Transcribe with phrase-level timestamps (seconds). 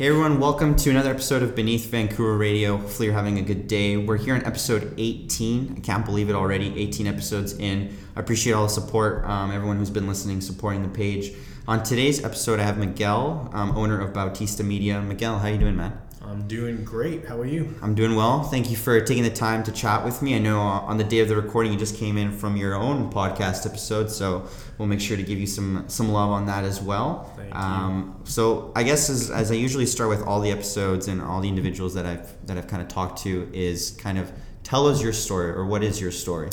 [0.00, 2.78] Hey everyone, welcome to another episode of Beneath Vancouver Radio.
[2.78, 3.98] Hopefully you're having a good day.
[3.98, 5.74] We're here on episode 18.
[5.76, 6.72] I can't believe it already.
[6.74, 7.94] 18 episodes in.
[8.16, 11.34] I appreciate all the support, um, everyone who's been listening, supporting the page.
[11.68, 15.02] On today's episode, I have Miguel, um, owner of Bautista Media.
[15.02, 15.92] Miguel, how you doing, man?
[16.30, 17.26] I'm doing great.
[17.26, 17.74] How are you?
[17.82, 18.44] I'm doing well.
[18.44, 20.36] Thank you for taking the time to chat with me.
[20.36, 22.76] I know uh, on the day of the recording, you just came in from your
[22.76, 24.46] own podcast episode, so
[24.78, 27.32] we'll make sure to give you some some love on that as well.
[27.36, 31.20] Thank um, So I guess as, as I usually start with all the episodes and
[31.20, 34.30] all the individuals that I've that I've kind of talked to is kind of
[34.62, 36.50] tell us your story or what is your story.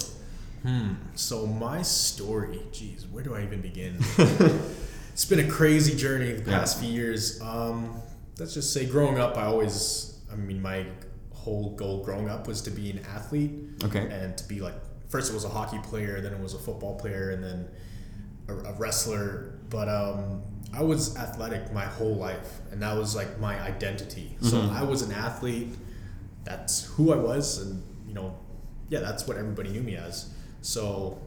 [0.63, 0.93] Hmm.
[1.13, 3.97] So my story, geez, where do I even begin?
[5.13, 6.87] it's been a crazy journey the past Yeah.
[6.87, 7.39] few years.
[7.41, 8.01] Um,
[8.39, 10.85] let's just say, growing up, I always, I mean, my
[11.33, 13.51] whole goal growing up was to be an athlete
[13.83, 14.07] Okay.
[14.11, 14.75] and to be like,
[15.09, 17.67] first it was a hockey player, then it was a football player, and then
[18.49, 19.59] a, a wrestler.
[19.69, 20.41] But um,
[20.73, 24.37] I was athletic my whole life, and that was like my identity.
[24.41, 24.71] So Mhm.
[24.71, 25.75] I was an athlete.
[26.43, 28.37] That's who I was, and you know,
[28.89, 30.29] yeah, that's what everybody knew me as.
[30.61, 31.19] So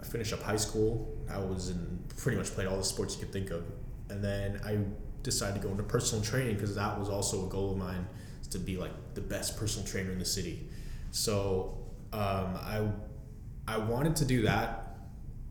[0.00, 1.12] I finished up high school.
[1.30, 3.64] I was in pretty much played all the sports you could think of,
[4.10, 4.78] and then I
[5.22, 8.06] decided to go into personal training because that was also a goal of mine
[8.50, 10.68] to be like the best personal trainer in the city.
[11.10, 11.78] So
[12.12, 12.86] um, I
[13.68, 14.82] I wanted to do that.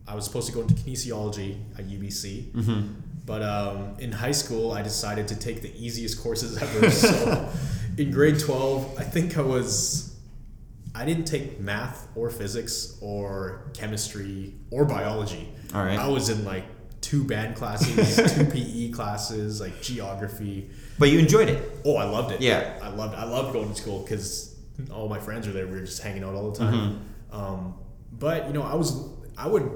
[0.07, 2.87] I was supposed to go into kinesiology at UBC, Mm-hmm.
[3.25, 6.89] but um, in high school I decided to take the easiest courses ever.
[7.05, 7.49] so
[7.97, 10.15] in grade twelve, I think I was
[10.93, 15.49] I didn't take math or physics or chemistry or biology.
[15.73, 15.99] All right.
[15.99, 16.63] I was in like
[17.05, 20.69] two band classes, two PE classes, like geography.
[20.97, 21.71] But you enjoyed it.
[21.85, 22.41] Oh, I loved it.
[22.41, 22.79] Yeah.
[22.81, 24.55] I loved I loved going to school because
[24.91, 25.67] all my friends were there.
[25.67, 27.01] We were just hanging out all the time.
[27.31, 27.75] Um,
[28.11, 29.69] but you know, I was I would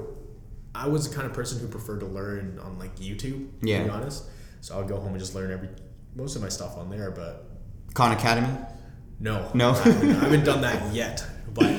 [0.74, 3.48] I was the kind of person who preferred to learn on like YouTube.
[3.62, 3.78] Yeah.
[3.78, 4.24] To be honest,
[4.60, 5.68] so I would go home and just learn every
[6.16, 7.12] most of my stuff on there.
[7.12, 7.46] But
[7.94, 8.48] Khan Academy.
[9.20, 9.70] no, No?
[9.70, 11.24] I haven't, I haven't done that yet.
[11.54, 11.72] But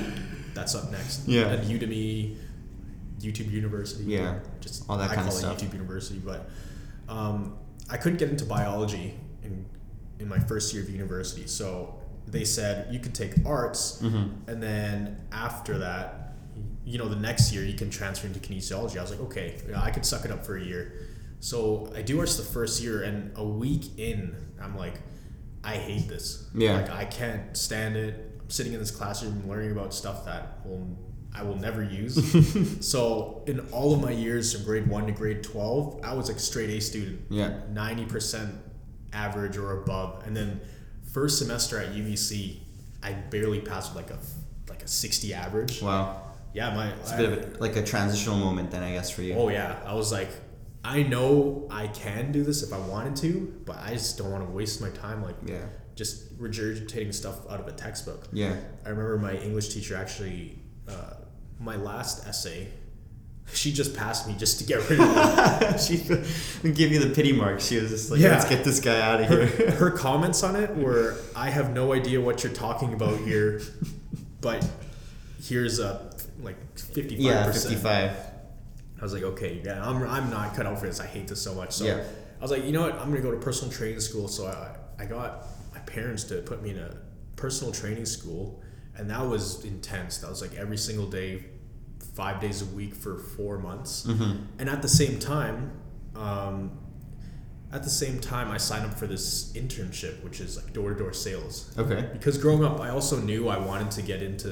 [0.53, 1.28] that's up next.
[1.28, 1.47] Yeah.
[1.50, 2.38] And Udemy,
[3.21, 4.05] YouTube University.
[4.05, 4.39] Yeah.
[4.59, 5.61] Just All that I kind of call stuff.
[5.61, 6.49] it YouTube University, but
[7.09, 7.57] um,
[7.89, 9.65] I couldn't get into biology in
[10.19, 11.47] in my first year of university.
[11.47, 11.95] So
[12.27, 14.49] they said you could take arts, Mm-hmm.
[14.49, 16.33] and then after that,
[16.85, 18.97] you know, the next year you can transfer into kinesiology.
[18.97, 20.93] I was like, okay, yeah, I could suck it up for a year.
[21.39, 24.93] So I do arts the first year, and a week in, I'm like,
[25.63, 26.47] I hate this.
[26.53, 26.75] Yeah.
[26.75, 28.39] Like I can't stand it.
[28.41, 30.87] I'm sitting in this classroom learning about stuff that will
[31.33, 32.15] I will never use.
[32.85, 36.37] so in all of my years from grade one to grade twelve, I was like
[36.37, 37.59] a straight A student Yeah.
[37.71, 38.55] ninety percent
[39.13, 40.61] average or above, and then
[41.11, 42.57] first semester at UBC,
[43.03, 44.19] I barely passed with like a
[44.69, 45.81] like a sixty average.
[45.81, 46.21] Wow.
[46.53, 49.21] Yeah, my It's a bit of a, like a transitional moment then, I guess, for
[49.21, 49.35] you.
[49.35, 50.29] oh yeah, I was like,
[50.83, 54.45] I know I can do this if I wanted to, but I just don't want
[54.45, 55.61] to waste my time like Yeah.
[55.95, 58.27] just regurgitating stuff out of a textbook.
[58.33, 58.57] Yeah.
[58.85, 60.59] I remember my English teacher actually,
[60.89, 61.13] uh,
[61.61, 62.67] my last essay,
[63.53, 65.79] she just passed me just to get rid of it.
[65.81, 65.97] she
[66.72, 67.59] give you the pity mark.
[67.59, 68.29] She was just like, Yeah.
[68.29, 69.72] let's get this guy out of her, here.
[69.81, 73.61] her comments on it were i have no idea what you're talking about here
[74.41, 74.66] but
[75.44, 76.09] here's a
[76.41, 78.11] like 55% yeah, 55.
[78.99, 81.41] i was like okay yeah I'm, I'm not cut out for this i hate this
[81.41, 82.03] so much so Yeah.
[82.39, 85.03] i was like you know what i'm gonna go to personal training school so I,
[85.03, 86.95] I got my parents to put me in a
[87.35, 88.61] personal training school
[88.97, 91.43] and that was intense that was like every single day
[92.21, 94.31] five days a week for four months Mm-hmm.
[94.59, 95.57] and at the same time
[96.15, 96.57] um,
[97.77, 99.25] at the same time i signed up for this
[99.61, 102.01] internship which is like door-to-door sales Okay.
[102.15, 104.51] because growing up i also knew i wanted to get into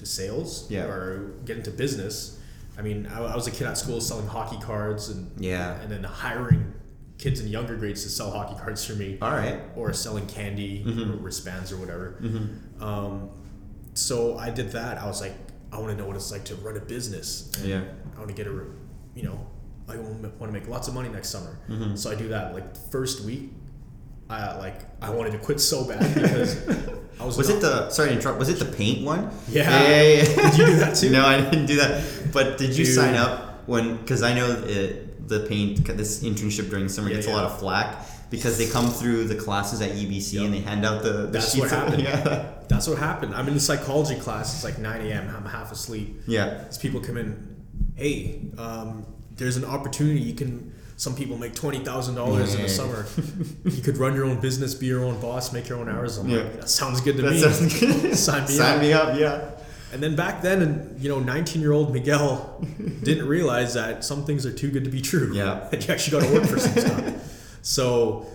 [0.00, 0.84] to sales Yeah.
[0.92, 1.04] or
[1.48, 2.14] get into business
[2.78, 5.20] i mean I, I was a kid at school selling hockey cards and
[5.50, 5.78] Yeah.
[5.82, 6.62] and then hiring
[7.18, 9.58] kids in younger grades to sell hockey cards for me All right.
[9.76, 11.12] or selling candy Mhm.
[11.12, 12.82] or wristbands or whatever Mm-hmm.
[12.88, 13.14] um,
[14.08, 14.94] so I did that.
[14.98, 15.36] I was like,
[15.74, 17.50] I want to know what it's like to run a business.
[17.62, 17.82] Yeah.
[18.14, 18.52] I want to get a,
[19.14, 19.46] you know,
[19.88, 21.58] I want to make lots of money next summer.
[21.68, 21.98] Mhm.
[21.98, 22.54] So I do that.
[22.54, 23.50] Like first week,
[24.30, 26.56] I like I wanted to quit so bad because
[27.20, 27.36] I was.
[27.36, 28.38] Was it the sorry to interrupt?
[28.38, 29.30] Was it the paint one?
[29.48, 29.68] Yeah.
[29.68, 29.82] Yeah.
[29.82, 30.50] yeah, yeah.
[30.50, 31.10] Did you do that too?
[31.18, 32.04] no, I didn't do that.
[32.32, 32.94] But did you Dude.
[32.94, 33.96] sign up when?
[33.96, 37.58] Because I know it, the paint this internship during summer Yeah, gets a lot of
[37.58, 40.44] flack because they come through the classes at UBC Yep.
[40.44, 42.02] and they hand out the, the That's sheets what happened.
[42.02, 42.48] Yeah.
[42.68, 43.34] That's what happened.
[43.34, 44.54] I'm in the psychology class.
[44.54, 45.34] It's like 9 a.m.
[45.36, 46.22] I'm half asleep.
[46.26, 46.64] Yeah.
[46.64, 47.56] These people come in.
[47.96, 49.06] Hey, um,
[49.36, 50.20] there's an opportunity.
[50.20, 50.72] You can.
[50.96, 53.04] Some people make twenty thousand dollars in the summer.
[53.64, 56.18] you could run your own business, be your own boss, make your own hours.
[56.18, 56.38] I'm Yeah.
[56.38, 57.40] like, that sounds good to That me.
[57.40, 58.16] sounds good.
[58.16, 58.80] Sign me Sign up.
[58.80, 59.18] me up.
[59.18, 59.50] Yeah.
[59.92, 62.64] And then back then, and you know, 19 year old Miguel
[63.02, 65.32] didn't realize that some things are too good to be true.
[65.34, 65.68] Yeah.
[65.72, 67.23] And you actually got to work for some stuff.
[67.64, 68.26] So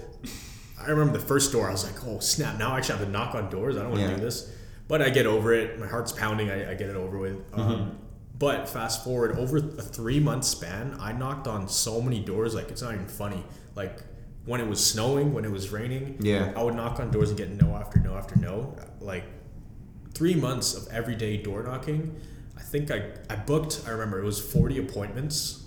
[0.82, 1.68] I remember the first door.
[1.70, 2.58] I was like, oh snap!
[2.58, 3.78] Now I actually have to knock on doors.
[3.78, 4.16] I don't want to Yeah.
[4.16, 4.52] do this,
[4.88, 5.80] but I get over it.
[5.80, 6.50] My heart's pounding.
[6.50, 7.50] I, I get it over with.
[7.52, 7.62] Mm-hmm.
[7.62, 7.98] Um,
[8.38, 12.56] but fast forward over a three month span, I knocked on so many doors.
[12.56, 13.44] Like it's not even funny.
[13.76, 14.00] Like
[14.46, 16.52] when it was snowing, when it was raining, Yeah.
[16.56, 18.76] I would knock on doors and get no after no after no.
[19.00, 19.26] Like
[20.16, 22.16] three months of everyday door knocking.
[22.58, 25.66] I think I, I booked, I remember it was 40 appointments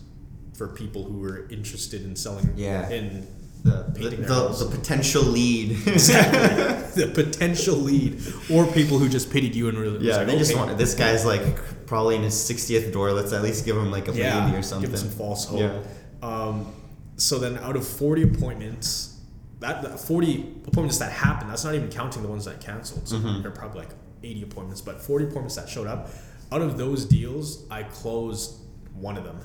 [0.57, 2.89] for people who were interested in selling Yeah.
[2.91, 3.27] in
[3.65, 5.71] The, the, the, the potential lead.
[5.87, 8.21] exactly the potential lead
[8.53, 10.05] or people who just pitied you and really.
[10.07, 13.13] yeah, like, they just okay, want this guy's like probably in his 60th door.
[13.13, 14.91] Let's at least give him like a yeah, maybe or something.
[14.91, 15.61] give them some false hope.
[15.61, 15.81] Yeah.
[16.23, 16.73] Um,
[17.17, 19.21] so then out of 40 appointments,
[19.61, 23.07] that, that 40 appointments that happened, that's not even counting the ones that canceled.
[23.09, 23.43] So Mm-hmm.
[23.43, 23.91] they're probably like
[24.25, 26.09] 80 appointments, but 40 appointments that showed up.
[26.51, 28.57] Out of those deals, I closed
[28.95, 29.39] one of them.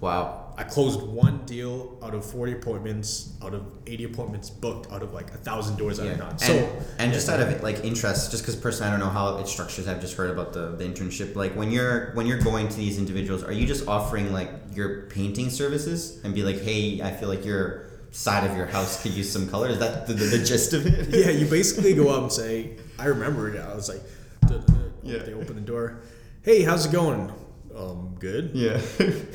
[0.00, 0.43] Wow.
[0.56, 5.12] I closed one deal out of 40 appointments, out of 80 appointments booked, out of
[5.12, 6.12] like a thousand doors that Yeah.
[6.12, 6.42] I knocked.
[6.42, 9.10] And, So, and yeah, just out of like interest, just because personally I don't know
[9.12, 9.88] how it structures.
[9.88, 11.34] I've just heard about the, the internship.
[11.34, 15.02] Like when you're when you're going to these individuals, are you just offering like your
[15.10, 19.12] painting services and be like, hey, I feel like your side of your house could
[19.12, 19.68] use some color?
[19.68, 21.08] Is that the, the, the gist of it?
[21.08, 23.60] yeah, you basically go up and say, I remember it.
[23.60, 24.02] I was like,
[24.42, 24.74] duh, duh, duh.
[25.02, 25.18] Yeah.
[25.18, 26.00] they open the door.
[26.42, 27.32] Hey, how's it going?
[27.74, 28.52] Um, good.
[28.54, 28.80] Yeah.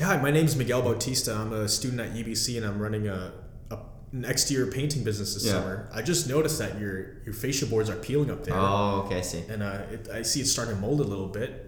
[0.02, 1.34] Hi, my name's Miguel Bautista.
[1.34, 3.32] I'm a student at UBC and I'm running a,
[3.70, 3.78] a
[4.12, 5.52] an exterior painting business this Yeah.
[5.52, 5.88] summer.
[5.92, 9.20] I just noticed that your your fascia boards are peeling up there, oh, okay, I
[9.20, 9.44] see.
[9.48, 11.66] and uh, it, I see it's starting to mold a little bit.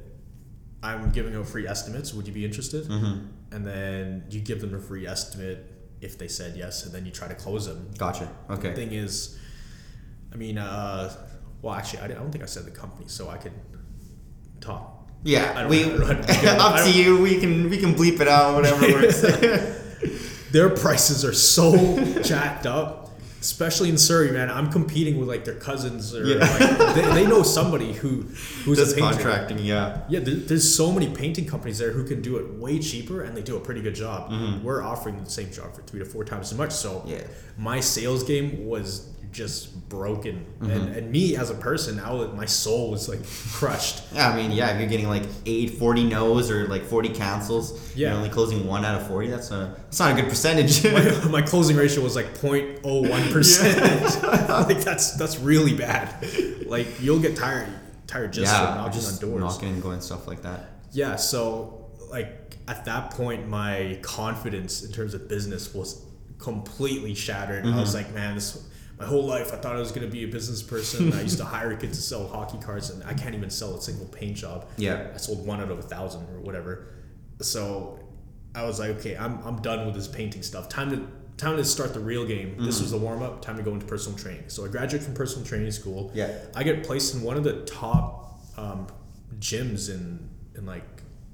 [0.83, 2.13] I'm giving out free estimates.
[2.15, 2.87] Would you be interested?
[2.89, 3.27] Mm-hmm.
[3.55, 5.67] And then you give them a free estimate
[6.01, 7.91] if they said yes, and then you try to close them.
[7.99, 8.29] Gotcha.
[8.51, 8.71] Okay.
[8.71, 9.39] The thing is,
[10.33, 11.15] I mean, uh,
[11.61, 13.53] well, actually, I, don't think I said the company, so I could
[14.61, 14.92] talk.
[15.25, 17.21] Yeah, we I don't- I don't- I up to you.
[17.23, 18.55] We can we can bleep it out.
[18.55, 19.21] Whatever works.
[20.51, 21.73] their prices are so
[22.23, 23.11] jacked up,
[23.41, 24.51] especially in Surrey, man.
[24.51, 26.39] I'm competing with like their cousins or Yeah.
[26.39, 28.23] like, they, they know somebody who
[28.65, 29.13] who's Just a painter.
[29.15, 29.59] contracting.
[29.61, 30.03] Yeah.
[30.09, 33.37] Yeah, there, there's so many painting companies there who can do it way cheaper and
[33.37, 34.33] they do a pretty good job.
[34.63, 36.73] We're offering the same job for three to four times as much.
[36.73, 37.09] So Mm-hmm.
[37.09, 37.23] Yeah.
[37.57, 40.71] my sales game was just broken, Mm-hmm.
[40.71, 43.21] and, and me as a person, I was, my soul was like
[43.53, 44.03] crushed.
[44.13, 47.97] Yeah, I mean, yeah, if you're getting like eight, 40 no's or like 40 cancels,
[47.97, 48.09] Yeah.
[48.11, 50.85] you're only closing one out of 40, that's a, that's not a good percentage.
[51.25, 54.23] my, my closing ratio was like 0.01 percent.
[54.69, 56.25] like that's that's really bad.
[56.67, 57.69] Like you'll get tired
[58.07, 59.41] tired just yeah, knocking just on doors.
[59.41, 60.71] knocking and going stuff like that.
[60.93, 66.05] Yeah, so like at that point, my confidence in terms of business was
[66.39, 67.65] completely shattered.
[67.65, 67.81] I Mm-hmm.
[67.81, 68.69] was like, man, this
[69.03, 71.13] my whole life I thought I was gonna be a business person.
[71.13, 73.83] I used to hire kids to sell hockey cards, and I can't even sell a
[73.83, 74.67] single paint job.
[74.77, 75.09] Yeah.
[75.15, 76.87] I sold one out of a thousand or whatever.
[77.41, 77.99] So
[78.55, 80.69] I was like, okay, I'm, I'm done with this painting stuff.
[80.69, 81.07] Time to
[81.37, 82.57] time to start the real game.
[82.59, 82.85] This Mm-hmm.
[82.85, 83.43] was the warm up.
[83.43, 84.45] Time to go into personal training.
[84.49, 86.13] So I graduate from personal training school.
[86.15, 86.31] Yeah.
[86.55, 88.87] I get placed in one of the top um,
[89.39, 90.85] gyms in in like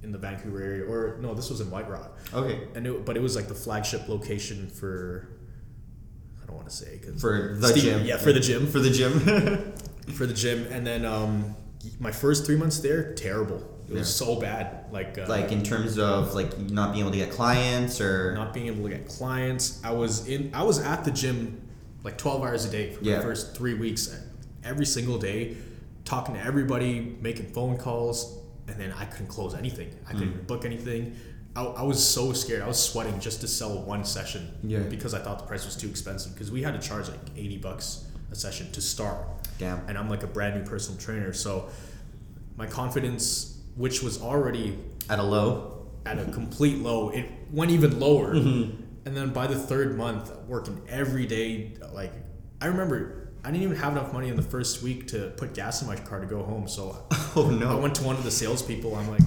[0.03, 2.69] in the Vancouver area, or no, this was in White Rock, Okay.
[2.77, 5.29] and it, but it was like the flagship location for.
[6.69, 8.07] To say For the Steve- gym.
[8.07, 9.21] Yeah, for the gym For the gym.
[10.15, 11.57] for the gym, and then um,
[11.99, 13.63] my first three months there, terrible.
[13.89, 14.27] It was Yeah.
[14.27, 14.85] so bad.
[14.93, 18.35] Like uh, like in terms of like not being able to get clients or.
[18.35, 19.81] not being able to get clients.
[19.83, 20.51] I was in.
[20.55, 21.61] I was at the gym
[22.05, 23.17] like twelve hours a day for Yeah.
[23.17, 24.15] the first three weeks,
[24.63, 25.57] every single day,
[26.05, 29.91] talking to everybody, making phone calls, and then I couldn't close anything.
[30.07, 30.19] I Mm.
[30.19, 31.17] couldn't book anything.
[31.59, 32.63] I, I was so scared.
[32.63, 34.81] I was sweating just to sell one session Yeah.
[34.81, 36.33] because I thought the price was too expensive.
[36.35, 39.19] Because we had to charge like eighty bucks a session to start
[39.59, 39.81] Damn.
[39.89, 41.33] and I'm like a brand new personal trainer.
[41.33, 41.69] So
[42.57, 44.79] my confidence, which was already
[45.11, 45.89] At a low.
[46.07, 48.35] at a complete low, it went even lower.
[48.35, 48.83] Mm-hmm.
[49.07, 52.13] And then by the third month, working every day, like
[52.61, 55.81] I remember, I didn't even have enough money in the first week to put gas
[55.83, 56.69] in my car to go home.
[56.69, 58.95] So Oh no, I went to one of the salespeople.
[58.95, 59.23] I'm like,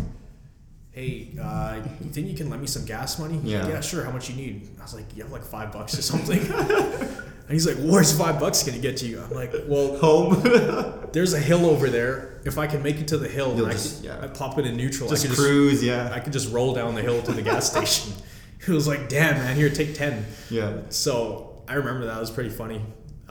[0.92, 3.70] "Hey, uh, you think you can lend me some gas money?" He's like, Yeah.
[3.70, 4.04] yeah, sure.
[4.04, 4.70] How much you need?
[4.80, 8.40] I was like, "You have like five bucks or something." and he's like, "Where's five
[8.40, 11.10] bucks gonna get to you?" I'm like, "Well, Home.
[11.14, 12.40] there's a hill over there.
[12.44, 14.20] If I can make it to the hill, You'll I, just- could, yeah.
[14.22, 15.10] I pop it in neutral.
[15.10, 16.10] just I could cruise, yeah.
[16.12, 18.14] I could just roll down the hill to the gas station.
[18.68, 20.24] It was like, damn, man, here, take 10.
[20.52, 20.82] Yeah.
[20.90, 22.80] So I remember that was pretty funny.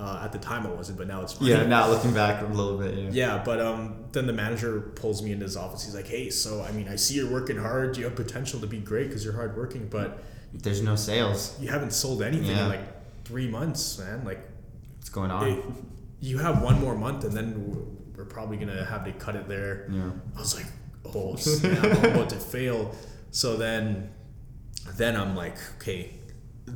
[0.01, 1.51] Uh, at the time it wasn't, but now it's funny.
[1.51, 3.11] Yeah, now looking back a little bit, yeah.
[3.13, 5.85] Yeah, but um, then the manager pulls me into his office.
[5.85, 7.99] He's like, hey, so I mean, I see you're working hard.
[7.99, 10.23] You have potential to be great because you're hardworking, but
[10.55, 11.55] There's no sales.
[11.61, 12.63] you haven't sold anything Yeah.
[12.65, 14.25] in like three months, man.
[14.25, 14.41] Like,
[14.97, 15.45] What's going on?
[15.45, 15.63] hey,
[16.21, 17.87] you have one more month and then we're-
[18.29, 19.87] probably to have to cut it there.
[19.91, 20.11] Yeah.
[20.37, 20.67] I was like,
[21.15, 22.95] oh snap, I'm about to fail.
[23.33, 24.11] So then,
[24.97, 26.15] then I'm like, okay,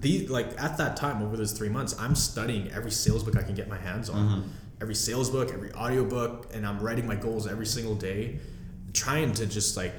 [0.01, 3.43] the like at that time over those three months, I'm studying every sales book I
[3.43, 4.49] can get my hands on, Mm-hmm.
[4.83, 8.39] every sales book, every audio book, and I'm writing my goals every single day,
[8.93, 9.93] trying to just like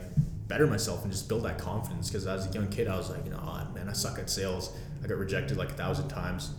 [0.47, 2.09] better myself and just build that confidence.
[2.09, 4.29] Because as a young kid, I was like, you know, oh, man, I suck at
[4.29, 4.71] sales.
[5.03, 6.51] I got rejected like a thousand times.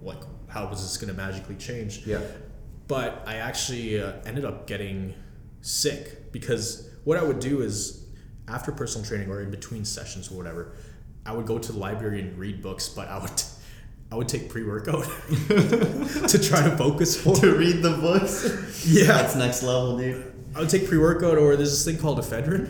[0.00, 2.06] Like, how was this gonna magically change?
[2.06, 2.20] Yeah.
[2.88, 5.14] but I actually uh, ended up getting
[5.62, 8.04] sick because what I would do is
[8.48, 10.72] after personal training or in between sessions or whatever,
[11.26, 13.42] I would go to the library and read books, but I would
[14.12, 15.04] I would take pre workout
[15.48, 17.34] to try to focus more.
[17.36, 18.60] to read the books.
[18.86, 20.32] Yeah, That's next level, dude.
[20.54, 22.68] I would take pre workout or there's this thing called ephedrine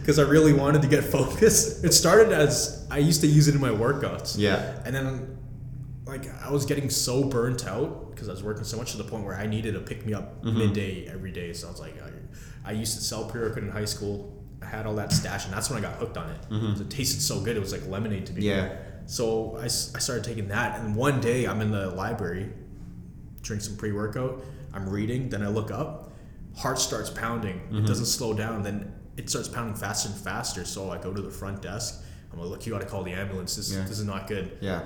[0.00, 1.84] because I really wanted to get focused.
[1.84, 4.36] It started as I used to use it in my workouts.
[4.38, 4.80] Yeah.
[4.84, 5.38] And then,
[6.06, 9.04] like, I was getting so burnt out because I was working so much to the
[9.04, 10.58] point where I needed to pick me up Mm-hmm.
[10.58, 11.52] midday every day.
[11.52, 14.33] So I was like, I, I used to sell pre workout in high school.
[14.64, 16.38] I had all that stash, and that's when I got hooked on it.
[16.48, 17.56] 'Cause It tasted so good.
[17.56, 18.42] It was like lemonade to me.
[18.42, 18.66] Mm-hmm.
[18.66, 18.76] Yeah.
[19.06, 22.50] So I, I started taking that, and one day I'm in the library,
[23.42, 24.42] drink some pre workout.
[24.72, 26.12] I'm reading, then I look up,
[26.56, 27.56] heart starts pounding.
[27.60, 27.78] Mm-hmm.
[27.78, 28.62] It doesn't slow down.
[28.62, 30.64] Then it starts pounding faster and faster.
[30.64, 32.02] So I go to the front desk.
[32.32, 33.54] I'm like, look, you got to call the ambulance.
[33.56, 33.82] This, Yeah.
[33.82, 34.58] this is not good.
[34.60, 34.82] Yeah.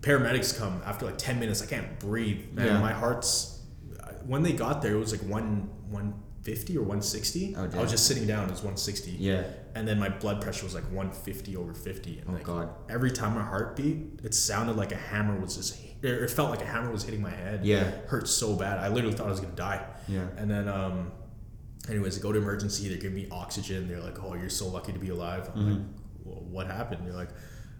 [0.00, 1.62] Paramedics come after like 10 minutes.
[1.62, 2.52] I can't breathe.
[2.52, 2.80] Man, Yeah.
[2.80, 3.60] my heart's.
[4.26, 7.54] When they got there, it was like one one 150 or 160.
[7.56, 8.44] Oh, I was just sitting down.
[8.44, 9.44] It was 160 Yeah.
[9.74, 12.68] and then my blood pressure was like 150 over 50 and Oh, like God.
[12.88, 16.60] every time my heart beat it sounded like a hammer was just it felt like
[16.60, 17.80] a hammer was hitting my head Yeah.
[17.88, 20.26] It hurt so bad i literally thought i was gonna die Yeah.
[20.36, 21.12] and then um
[21.88, 24.92] anyways I go to emergency they give me oxygen they're like oh you're so lucky
[24.92, 26.28] to be alive i'm like Mm-hmm.
[26.30, 27.30] well, what happened they're like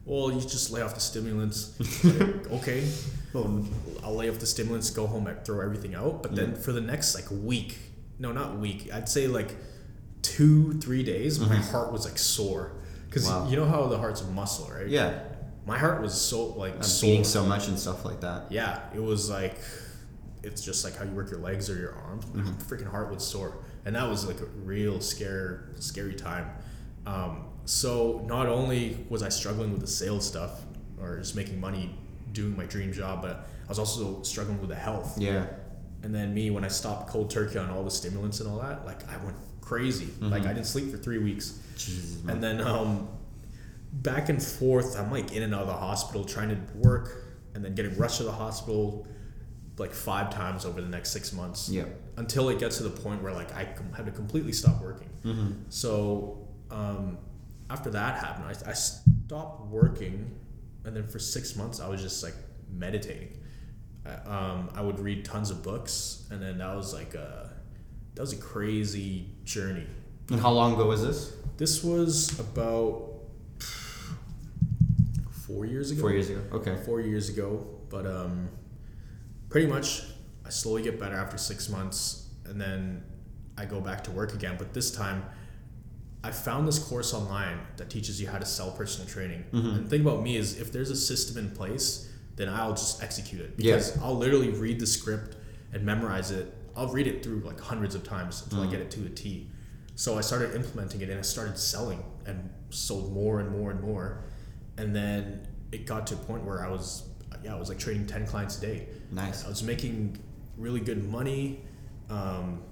[0.06, 2.88] well you just lay off the stimulants Like, okay
[3.34, 6.22] I'll lay off the stimulants, go home, and throw everything out.
[6.22, 7.76] But then for the next like week,
[8.18, 9.54] no, not week, I'd say like
[10.22, 12.72] two, three days, my heart was like sore.
[13.06, 13.44] Because Mm-hmm.
[13.44, 13.50] Wow.
[13.50, 14.88] you know how the heart's a muscle, right?
[14.88, 15.20] Yeah.
[15.66, 17.08] My heart was so like I'm sore.
[17.10, 18.50] beating so much and stuff like that.
[18.50, 19.56] Yeah, it was like
[20.42, 22.26] it's just like how you work your legs or your arms.
[22.34, 22.74] My Mm-hmm.
[22.74, 23.56] freaking heart was sore,
[23.86, 26.50] and that was like a real scare, scary time.
[27.06, 30.60] Um, so not only was I struggling with the sales stuff
[31.00, 31.94] or just making money
[32.32, 35.16] doing my dream job, but I was also struggling with the health.
[35.18, 35.46] Yeah.
[36.04, 38.84] And then me, when I stopped cold turkey on all the stimulants and all that,
[38.84, 40.10] like I went crazy.
[40.20, 41.58] Like I didn't sleep for three weeks.
[41.76, 42.22] Jesus.
[42.28, 43.08] And then um,
[43.90, 47.64] back and forth, I'm like in and out of the hospital trying to work and
[47.64, 49.06] then getting rushed to the hospital
[49.78, 51.70] like five times over the next six months.
[51.70, 51.86] Yeah.
[52.16, 55.08] Until it gets to the point where like I com- had to completely stop working.
[55.24, 55.52] Mm-hmm.
[55.70, 57.16] So um,
[57.70, 60.38] after that happened, I, I stopped working,
[60.84, 62.34] and then for six months I was just like
[62.70, 63.38] meditating.
[64.06, 67.50] I, um, I would read tons of books, and then that was like a
[68.14, 69.86] that was a crazy journey.
[70.30, 71.36] And how long ago was this?
[71.56, 73.10] This was about
[75.46, 76.00] four years ago.
[76.00, 76.40] Four years ago.
[76.52, 76.76] Okay.
[76.84, 78.48] Four years ago, but um,
[79.48, 80.02] pretty much
[80.44, 83.02] I slowly get better after six months, and then
[83.56, 84.56] I go back to work again.
[84.58, 85.24] But this time,
[86.22, 89.44] I found this course online that teaches you how to sell personal training.
[89.52, 93.02] And the thing about me is, if there's a system in place, then I'll just
[93.02, 93.72] execute it Yeah.
[93.76, 95.36] because I'll literally read the script
[95.72, 96.52] and memorize it.
[96.76, 99.50] I'll read it through like hundreds of times until I get it to a T.
[99.94, 103.80] So I started implementing it and I started selling and sold more and more and
[103.80, 104.24] more.
[104.76, 107.04] And then it got to a point where I was,
[107.44, 108.88] yeah, I was like trading 10 clients a day.
[109.12, 109.44] Nice.
[109.44, 110.18] I was making
[110.56, 111.60] really good money.
[112.10, 112.62] Um,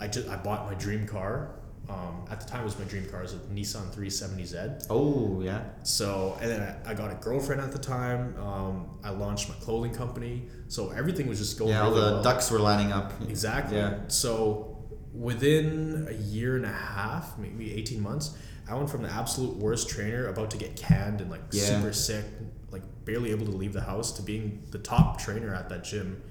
[0.00, 1.52] I just I bought my dream car.
[1.88, 3.20] Um, at the time, it was my dream car.
[3.20, 4.86] It was a Nissan 370Z.
[4.88, 5.62] Oh yeah.
[5.82, 8.34] So, and then I, I got a girlfriend at the time.
[8.40, 10.44] Um, I launched my clothing company.
[10.68, 11.82] So everything was just going Yeah.
[11.82, 12.22] All the well.
[12.22, 13.12] ducks were lining up.
[13.28, 13.76] Exactly.
[13.78, 13.98] Yeah.
[14.08, 14.78] So
[15.12, 18.36] within a year and a half, maybe 18 months,
[18.68, 21.64] I went from the absolute worst trainer about to get canned and like Yeah.
[21.64, 22.24] super sick,
[22.70, 26.22] like barely able to leave the house to being the top trainer at that gym.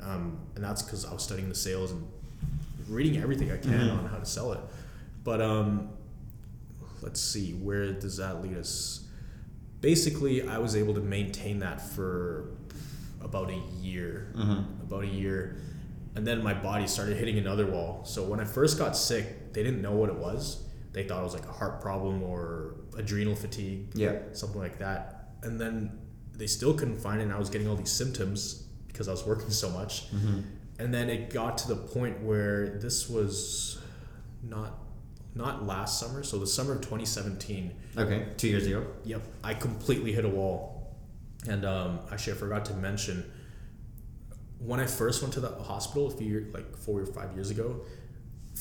[0.00, 2.06] Um, and that's because I was studying the sales and
[2.88, 3.98] reading everything I can Mm-hmm.
[3.98, 4.60] on how to sell it.
[5.30, 5.90] But um,
[7.02, 9.06] let's see, where does that lead us?
[9.80, 12.56] Basically, I was able to maintain that for
[13.20, 14.32] about a year.
[14.36, 14.82] Mm-hmm.
[14.82, 15.58] About a year.
[16.16, 18.04] And then my body started hitting another wall.
[18.04, 20.64] So when I first got sick, they didn't know what it was.
[20.90, 24.18] They thought it was like a heart problem or adrenal fatigue, Yeah.
[24.32, 25.34] something like that.
[25.44, 25.96] And then
[26.34, 29.24] they still couldn't find it, and I was getting all these symptoms because I was
[29.24, 30.10] working so much.
[30.10, 30.40] Mm-hmm.
[30.80, 33.78] And then it got to the point where this was
[34.42, 34.79] not
[35.34, 37.72] not last summer, so the summer of 2017.
[37.96, 38.26] Okay.
[38.36, 38.86] Two years ago.
[39.04, 40.96] Yep, I completely hit a wall.
[41.48, 43.30] And um, actually, I forgot to mention
[44.58, 47.80] when I first went to the hospital a few like four or five years ago.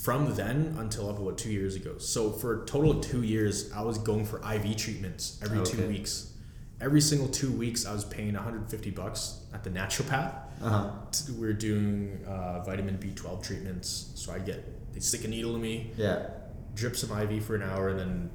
[0.04, 1.98] From then until up about two years ago.
[1.98, 5.86] So for a total of two years, I was going for IV treatments every two
[5.88, 6.32] weeks.
[6.80, 10.34] every single two weeks I was paying 150 bucks at the naturopath.
[10.62, 10.92] Uh huh.
[11.12, 15.62] T- we're doing uh, vitamin B12 treatments, so I get they stick a needle in
[15.62, 16.30] me, Yeah.
[16.76, 18.30] Drip some IV for an hour, and then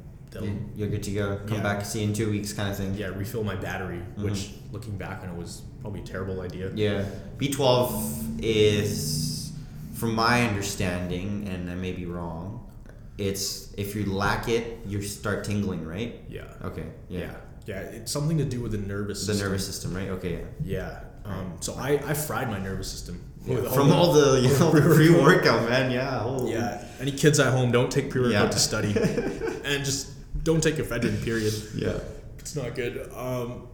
[0.75, 1.39] You're good to go.
[1.47, 1.63] Come Yeah.
[1.63, 2.95] back, see you in two weeks, kind of thing.
[2.97, 4.01] yeah refill my battery.
[4.19, 4.25] Mhm.
[4.25, 6.73] Which looking back on it was probably a terrible idea.
[6.75, 7.05] Yeah.
[7.39, 9.53] B12 is,
[9.95, 12.67] from my understanding, and I may be wrong,
[13.17, 16.21] it's if you lack it, you start tingling, right?
[16.29, 16.43] Yeah.
[16.65, 16.87] Okay.
[17.09, 17.21] Yeah.
[17.21, 17.31] Yeah.
[17.67, 17.81] yeah.
[17.81, 19.47] It's something to do with the nervous The system.
[19.49, 20.09] nervous system, right?
[20.11, 20.33] Okay.
[20.33, 20.41] Yeah.
[20.65, 21.01] Yeah.
[21.25, 23.21] Um, so I, I fried my nervous system.
[23.47, 25.91] With From all the you know, pre-workout, man.
[25.91, 26.23] Yeah.
[26.23, 26.49] Oh.
[26.49, 26.85] Yeah.
[27.01, 28.51] Any kids at home, don't take pre-workout Yeah.
[28.51, 28.89] to study,
[29.65, 30.11] and just
[30.45, 31.23] don't take ephedrine.
[31.25, 31.53] Period.
[31.75, 31.99] Yeah.
[32.39, 33.11] It's not good.
[33.15, 33.69] Um,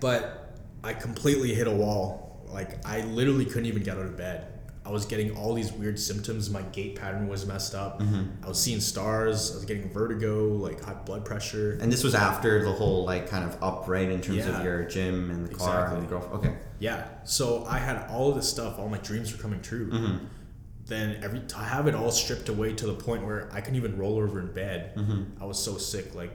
[0.00, 2.44] but I completely hit a wall.
[2.50, 4.57] Like I literally couldn't even get out of bed.
[4.88, 6.48] I was getting all these weird symptoms.
[6.48, 8.00] My gait pattern was messed up.
[8.00, 8.42] Mm-hmm.
[8.42, 9.52] I was seeing stars.
[9.52, 11.76] I was getting vertigo, like high blood pressure.
[11.82, 14.58] And this was after the whole like kind of up right in terms Yeah.
[14.58, 16.06] of your gym and the car and the Exactly.
[16.30, 16.46] girlfriend.
[16.56, 16.64] Okay.
[16.78, 17.06] Yeah.
[17.24, 18.78] So I had all of this stuff.
[18.78, 19.90] All my dreams were coming true.
[19.90, 20.24] Mm-hmm.
[20.86, 23.98] Then every to have it all stripped away to the point where I couldn't even
[23.98, 24.94] roll over in bed.
[24.96, 25.42] Mm-hmm.
[25.42, 26.14] I was so sick.
[26.14, 26.32] Like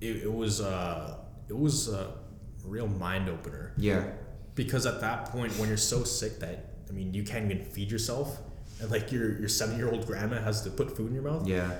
[0.00, 2.14] it, it was uh it was a
[2.64, 4.04] real mind opener Yeah.
[4.56, 7.90] because at that point when you're so sick that I mean you can't even feed
[7.90, 8.38] yourself
[8.80, 11.46] and like your your seven year old grandma has to put food in your mouth.
[11.46, 11.70] Yeah.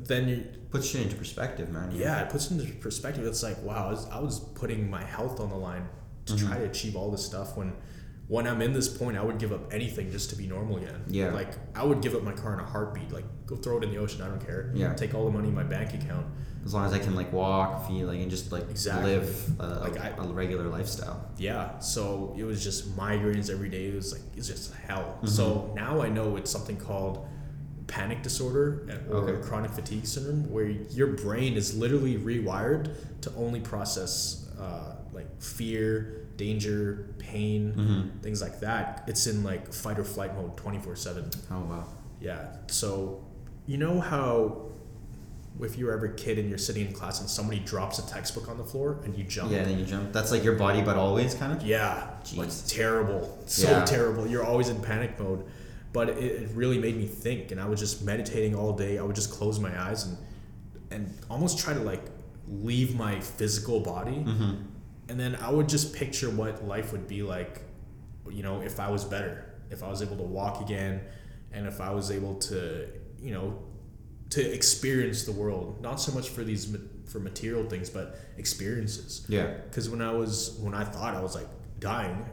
[0.00, 1.90] Then you Puts shit into perspective, man.
[1.94, 3.26] yeah it puts into perspective.
[3.26, 5.88] It's like wow I was, I was putting my health on the line
[6.26, 6.46] to Mm-hmm.
[6.48, 7.72] try to achieve all this stuff when.
[8.26, 11.04] When I'm in this point, I would give up anything just to be normal again.
[11.08, 11.30] Yeah.
[11.30, 13.12] Like I would give up my car in a heartbeat.
[13.12, 14.22] Like go throw it in the ocean.
[14.22, 14.72] I don't care.
[14.74, 14.94] Yeah.
[14.94, 16.24] Take all the money in my bank account.
[16.64, 19.12] As long as I can like walk, feel like, and just like Exactly.
[19.12, 21.28] live a, Like, I- a regular lifestyle.
[21.36, 21.78] Yeah.
[21.80, 23.86] So it was just migraines every day.
[23.88, 25.16] It was like it's just hell.
[25.18, 25.26] Mm-hmm.
[25.26, 27.26] So now I know it's something called
[27.86, 29.46] panic disorder or Okay.
[29.46, 36.26] chronic fatigue syndrome, where your brain is literally rewired to only process uh, like fear,
[36.36, 38.20] danger, pain, Mm-hmm.
[38.22, 39.04] things like that.
[39.06, 41.28] It's in like fight or flight mode, twenty four seven.
[41.50, 41.86] Oh wow.
[42.20, 42.56] Yeah.
[42.68, 43.22] So,
[43.66, 44.70] you know how
[45.60, 48.48] if you're ever a kid and you're sitting in class and somebody drops a textbook
[48.48, 49.52] on the floor and you jump.
[49.52, 50.12] Yeah, and then you jump.
[50.12, 51.62] That's like your body, but always kind of.
[51.64, 52.10] Yeah.
[52.34, 53.38] Like terrible.
[53.46, 53.84] So Yeah.
[53.84, 54.26] terrible.
[54.26, 55.44] You're always in panic mode.
[55.92, 58.98] But it, it really made me think and I was just meditating all day.
[58.98, 60.18] I would just close my eyes and
[60.90, 62.02] and almost try to like
[62.48, 64.16] leave my physical body.
[64.16, 64.54] Mm-hmm.
[65.08, 67.62] And then I would just picture what life would be like,
[68.30, 71.00] you know, if I was better, if I was able to walk again,
[71.52, 72.86] and if I was able to,
[73.20, 73.58] you know,
[74.34, 76.64] to experience the world, not so much for these
[77.06, 79.24] for material things, but experiences.
[79.28, 79.46] Yeah.
[79.68, 81.48] Because when I was when I thought I was like
[81.80, 82.24] dying,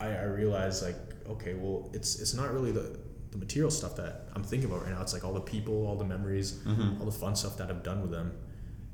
[0.00, 0.96] I, I realized like,
[1.28, 2.98] okay, well, it's it's not really the
[3.32, 5.02] the material stuff that I'm thinking about right now.
[5.02, 6.98] It's like all the people, all the memories, Mhm.
[7.00, 8.32] all the fun stuff that I've done with them,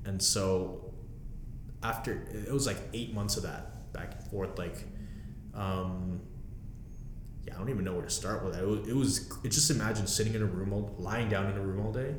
[0.05, 0.93] and so
[1.83, 2.13] after
[2.49, 4.79] it was like eight months of that back and forth like
[5.55, 6.21] um
[7.47, 9.51] yeah i don't even know where to start with that it was, it was it
[9.51, 12.15] just imagine sitting in a room all lying down in a room all day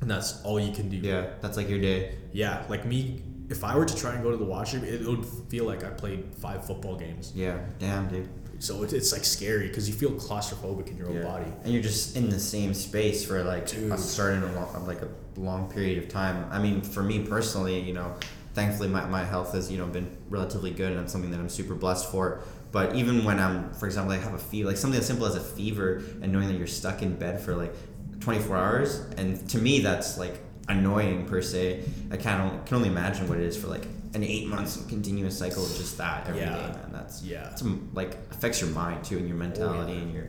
[0.00, 1.26] and that's all you can do Yeah.
[1.40, 2.16] That's like your day.
[2.32, 5.24] yeah like me if i were to try and go to the washroom it would
[5.48, 7.58] feel like i played five football games Yeah.
[7.78, 8.28] Damn, dude.
[8.58, 11.82] so it, it's like scary because you feel claustrophobic in your own body And you're
[11.82, 16.08] just in the same space for like a certain long, like a long period of
[16.08, 16.46] time.
[16.50, 18.14] I mean, for me personally, you know,
[18.54, 21.50] thankfully my, my health has you know been relatively good, and it's something that I'm
[21.50, 22.40] super blessed for.
[22.72, 25.34] But even when I'm, for example, I have a fever, like something as simple as
[25.36, 27.74] a fever, and knowing that you're stuck in bed for like
[28.20, 31.84] 24 hours, and to me that's like annoying per se.
[32.10, 35.38] I can't only, can only imagine what it is for like an eight months continuous
[35.38, 36.68] cycle of just that every day, Yeah.
[36.72, 36.90] man.
[36.92, 39.98] That's yeah it's um, like affects your mind too, and your mentality, yeah.
[40.00, 40.28] and your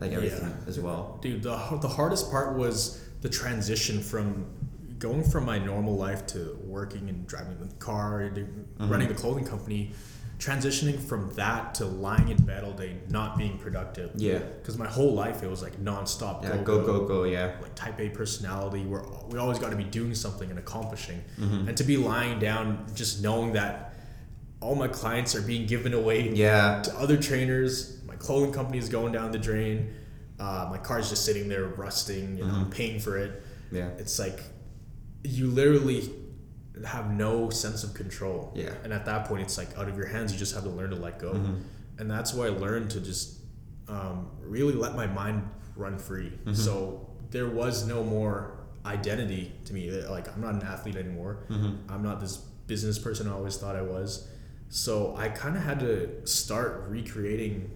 [0.00, 0.68] like everything Yeah.
[0.68, 1.18] as well.
[1.22, 4.46] Dude, the, the hardest part was the transition from
[4.98, 8.88] going from my normal life to working and driving the car, to Mm-hmm.
[8.90, 9.92] running the clothing company,
[10.42, 14.10] transitioning from that to lying in bed all day, not being productive.
[14.16, 14.38] Yeah.
[14.38, 16.42] Because my whole life it was like nonstop.
[16.42, 17.24] Yeah, go go go, go.
[17.24, 17.52] yeah.
[17.62, 21.68] Like type A personality, where we always got to be doing something and accomplishing, Mm-hmm.
[21.68, 23.94] and to be lying down, just knowing that
[24.60, 26.82] all my clients are being given away Yeah.
[26.82, 28.00] to other trainers.
[28.04, 29.94] My clothing company is going down the drain.
[30.40, 33.42] Uh, my car's just sitting there rusting, and I'm paying for it.
[33.70, 33.88] Yeah.
[33.98, 34.40] It's like
[35.24, 36.10] you literally
[36.86, 38.52] have no sense of control.
[38.54, 38.72] Yeah.
[38.84, 40.32] And at that point, it's like out of your hands.
[40.32, 41.32] You just have to learn to let go.
[41.32, 41.54] Mm-hmm.
[41.98, 43.40] And that's why I learned to just
[43.88, 46.30] um, really let my mind run free.
[46.30, 46.54] Mm-hmm.
[46.54, 49.90] So there was no more identity to me.
[49.90, 51.46] Like I'm not an athlete anymore.
[51.48, 51.92] Mm-hmm.
[51.92, 54.28] I'm not this business person I always thought I was.
[54.68, 57.70] So I kind of had to start recreating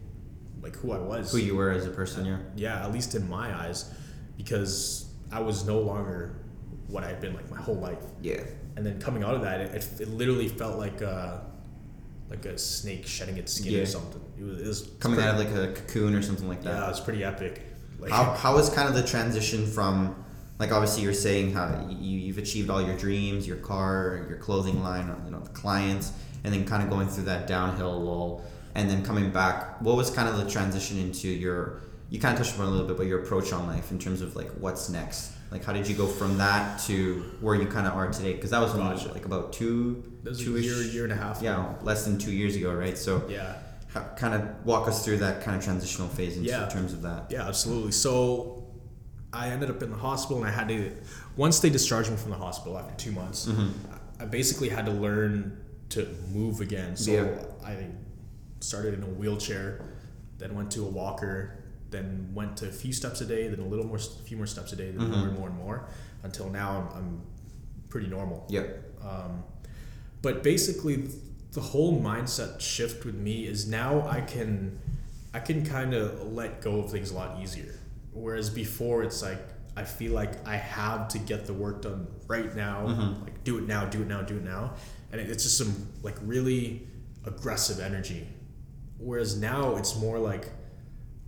[0.62, 1.30] like who I was.
[1.30, 2.38] Who you were as a person, yeah.
[2.56, 3.92] yeah, at least in my eyes,
[4.36, 6.40] because I was no longer
[6.88, 8.02] what I've been like my whole life.
[8.22, 8.42] Yeah.
[8.76, 11.44] And then coming out of that, it, it, it literally felt like a,
[12.28, 13.80] like a snake shedding its skin Yeah.
[13.80, 14.20] or something.
[14.38, 16.70] It was, it was Coming out of like a cocoon or something like that.
[16.78, 17.62] yeah, it was pretty epic.
[17.98, 20.22] Like How, how was kind of the transition from,
[20.58, 24.82] like obviously you're saying how you, you've achieved all your dreams, your car, your clothing
[24.82, 26.12] line, you know, the clients,
[26.44, 28.44] and then kind of going through that downhill lull,
[28.74, 29.80] and then coming back.
[29.82, 31.80] What was kind of the transition into your?
[32.10, 33.98] You kind of touched on it a little bit, but your approach on life in
[33.98, 35.32] terms of like what's next.
[35.50, 38.34] Like how did you go from that to where you kind of are today?
[38.34, 39.12] Because that was Gotcha.
[39.12, 41.40] like about two, two-ish- year, year and a half.
[41.40, 42.98] yeah, less than two years ago, right?
[42.98, 43.54] So Yeah.
[43.88, 46.64] how, kind of walk us through that kind of transitional phase into, Yeah.
[46.64, 47.26] in terms of that.
[47.30, 47.92] Yeah, absolutely.
[47.92, 48.64] So
[49.32, 50.90] I ended up in the hospital, and I had to.
[51.36, 53.68] Once they discharged me from the hospital after two months, Mm-hmm.
[54.18, 55.58] I basically had to learn
[55.90, 56.96] to move again.
[56.96, 57.28] So Yeah.
[57.64, 57.86] I
[58.60, 59.80] started in a wheelchair,
[60.38, 61.55] then went to a walker,
[61.90, 64.46] then went to a few steps a day, then a little more, a few more
[64.46, 65.18] steps a day, then Mm-hmm.
[65.18, 65.88] more and more and more,
[66.22, 67.22] until now I'm, I'm
[67.88, 68.46] pretty normal.
[68.48, 68.84] Yep.
[69.04, 69.44] Um,
[70.22, 71.08] but basically,
[71.52, 74.78] the whole mindset shift with me is now I can,
[75.32, 77.78] I can kind of let go of things a lot easier.
[78.12, 79.40] Whereas before, it's like
[79.76, 82.86] I feel like I have to get the work done right now,
[83.22, 84.72] like do it now, do it now, do it now,
[85.12, 86.86] and it's just some like really
[87.26, 88.26] aggressive energy.
[88.98, 90.48] Whereas now it's more like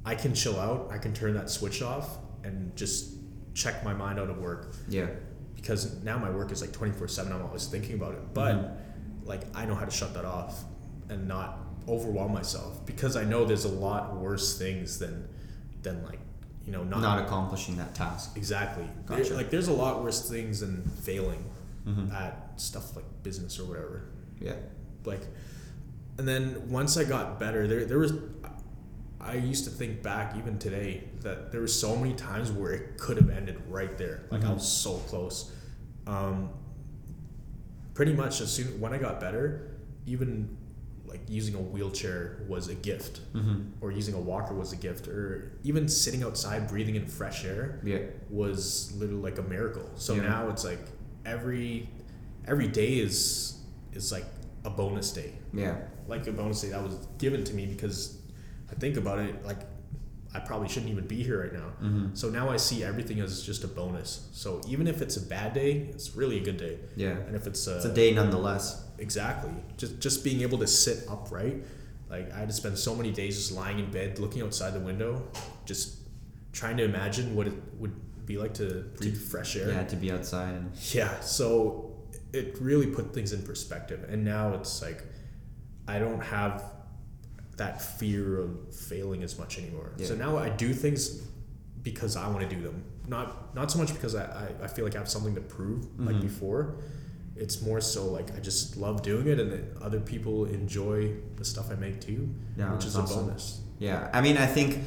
[0.04, 3.14] I can chill out, I can turn that switch off, and just
[3.54, 5.08] check my mind out of work Yeah.
[5.56, 8.78] because now my work is like 24 7 i'm always thinking about it but
[9.24, 10.62] like i know how to shut that off
[11.08, 11.58] and not
[11.88, 15.28] overwhelm myself because i know there's a lot worse things than
[15.82, 16.20] than like
[16.64, 18.36] you know not, Not accomplishing that task.
[18.36, 19.34] exactly There- Gotcha.
[19.34, 21.44] like there's a lot worse things than failing
[21.84, 22.12] Mhm.
[22.14, 24.04] at stuff like business or whatever
[24.40, 24.54] Yeah.
[25.04, 25.22] like
[26.18, 28.12] and then once i got better there there was
[29.28, 32.98] i used to think back even today that there were so many times where it
[32.98, 34.54] could have ended right there like i Mhm.
[34.54, 35.52] was so close
[36.06, 36.48] um,
[37.94, 40.56] pretty much as soon when i got better even
[41.06, 43.62] like using a wheelchair was a gift Mm-hmm.
[43.80, 47.80] or using a walker was a gift or even sitting outside breathing in fresh air
[47.84, 48.00] Yeah.
[48.30, 49.88] was literally like a miracle.
[49.96, 50.22] So Yeah.
[50.22, 50.80] now it's like
[51.24, 51.88] every
[52.46, 53.56] every day is
[53.94, 54.26] is like
[54.66, 55.32] a bonus day.
[55.54, 55.76] Yeah.
[56.08, 58.17] Like a bonus day that was given to me because
[58.70, 59.60] I think about it like
[60.34, 61.72] I probably shouldn't even be here right now.
[61.82, 62.14] Mm-hmm.
[62.14, 64.28] So now I see everything as just a bonus.
[64.32, 66.78] So even if it's a bad day, it's really a good day.
[66.96, 67.12] Yeah.
[67.26, 68.84] And if it's a, It's a day nonetheless.
[68.98, 71.64] exactly just just being able to sit upright,
[72.10, 74.80] like I had to spend so many days just lying in bed, looking outside the
[74.80, 75.22] window,
[75.64, 75.96] just
[76.52, 77.94] trying to imagine what it would
[78.26, 79.68] be like to breathe fresh air.
[79.70, 81.94] Yeah, to be outside and Yeah, so
[82.34, 84.04] it really put things in perspective.
[84.10, 85.04] And now it's like
[85.86, 86.62] I don't have
[87.58, 89.92] that fear of failing as much anymore.
[90.02, 91.22] So now I do things
[91.82, 92.82] because I want to do them.
[93.06, 95.86] Not not so much because I, I, I feel like I have something to prove
[95.98, 96.22] like Mhm.
[96.22, 96.76] before.
[97.36, 101.44] It's more so like I just love doing it and that other people enjoy the
[101.44, 103.60] stuff I make too, Yeah, which is a bonus.
[103.78, 104.80] Yeah, I mean, I think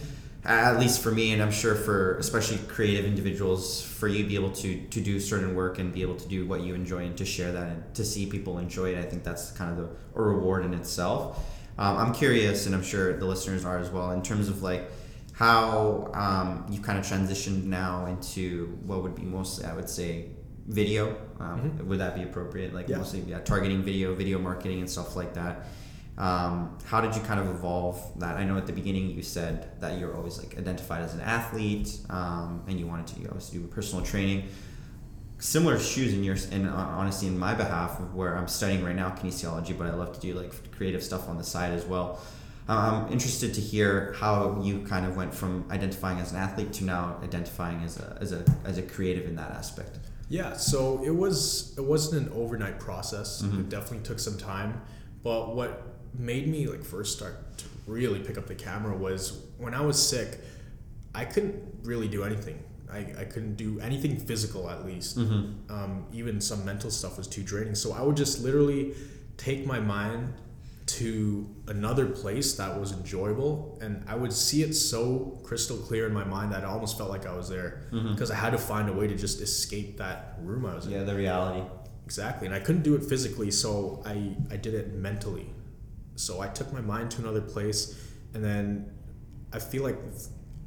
[0.44, 4.36] at least for me, and I'm sure for especially creative individuals, for you to be
[4.36, 7.18] able to to do certain work and be able to do what you enjoy and
[7.18, 9.88] to share that and to see people enjoy it, I think that's kind of the,
[10.20, 11.40] a reward in itself.
[11.82, 14.84] Um, I'm curious, and I'm sure the listeners are as well, in terms of like
[15.34, 20.28] how um, you kind of transitioned now into what would be mostly, I would say,
[20.68, 21.04] video.
[21.40, 21.86] Um, Mhm.
[21.88, 22.72] Would that be appropriate?
[22.76, 22.98] Like Yeah.
[23.00, 25.66] mostly, yeah, targeting video, video marketing, and stuff like that.
[26.20, 28.38] Um, how did you kind of evolve that?
[28.38, 31.90] I know at the beginning you said that you're always like identified as an athlete,
[32.12, 34.44] um, and you wanted to you do personal training.
[35.42, 38.96] Similar shoes in yours, and uh, honestly, in my behalf, of where I'm studying right
[38.96, 42.22] now kinesiology, but I love to do like creative stuff on the side as well.
[42.68, 46.72] Um, I'm interested to hear how you kind of went from identifying as an athlete
[46.74, 49.98] to now identifying as a as a as a creative in that aspect.
[50.30, 53.42] Yeah, so it was it wasn't an overnight process.
[53.42, 53.62] Mhm.
[53.62, 54.80] It definitely took some time.
[55.24, 55.82] But what
[56.14, 59.98] made me like first start to really pick up the camera was when I was
[60.02, 60.40] sick,
[61.16, 62.64] I couldn't really do anything.
[62.92, 65.18] I, I couldn't do anything physical at least.
[65.18, 65.74] Mm-hmm.
[65.74, 67.76] Um, even some mental stuff was too draining.
[67.76, 68.94] So I would just literally
[69.38, 70.34] take my mind
[70.88, 76.14] to another place that was enjoyable and I would see it so crystal clear in
[76.14, 78.90] my mind that it almost felt like I was there because I had to find
[78.90, 80.92] a way to just escape that room I was in.
[80.92, 81.66] Yeah, the reality.
[82.06, 82.46] Exactly.
[82.46, 85.50] And I couldn't do it physically, so I, I did it mentally.
[86.16, 87.98] So I took my mind to another place,
[88.34, 88.92] and then
[89.54, 89.98] I feel like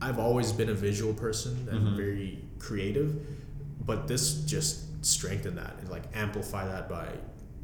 [0.05, 1.97] I've always been a visual person and Mhm.
[1.97, 3.17] very creative,
[3.87, 7.09] but this just strengthened that and like amplify that by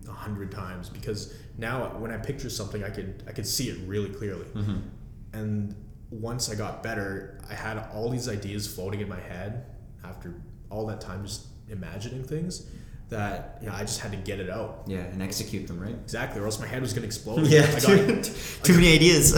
[0.08, 3.78] a hundred times because now when I picture something, I could I could see it
[3.86, 4.46] really clearly.
[4.54, 4.78] Mm-hmm.
[5.34, 5.74] And
[6.10, 9.66] once I got better, I had all these ideas floating in my head
[10.02, 10.34] after
[10.70, 12.66] all that time just imagining things
[13.10, 14.84] that you know, I just had to get it out.
[14.86, 15.94] Yeah, and execute them, right?
[15.94, 17.46] Exactly, or else my head was gonna explode.
[17.50, 18.24] Yeah, I too, got
[18.62, 19.34] too many ideas.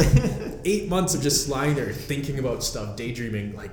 [0.65, 3.57] eight months of just lying there thinking about stuff, daydreaming.
[3.57, 3.73] Like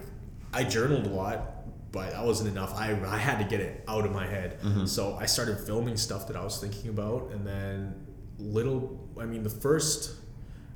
[0.53, 2.73] I journaled a lot, but that wasn't enough.
[2.75, 4.59] I, I had to get it out of my head.
[4.62, 4.85] Mm-hmm.
[4.85, 8.07] So I started filming stuff that I was thinking about, and then
[8.38, 9.07] little.
[9.19, 10.15] I mean, the first.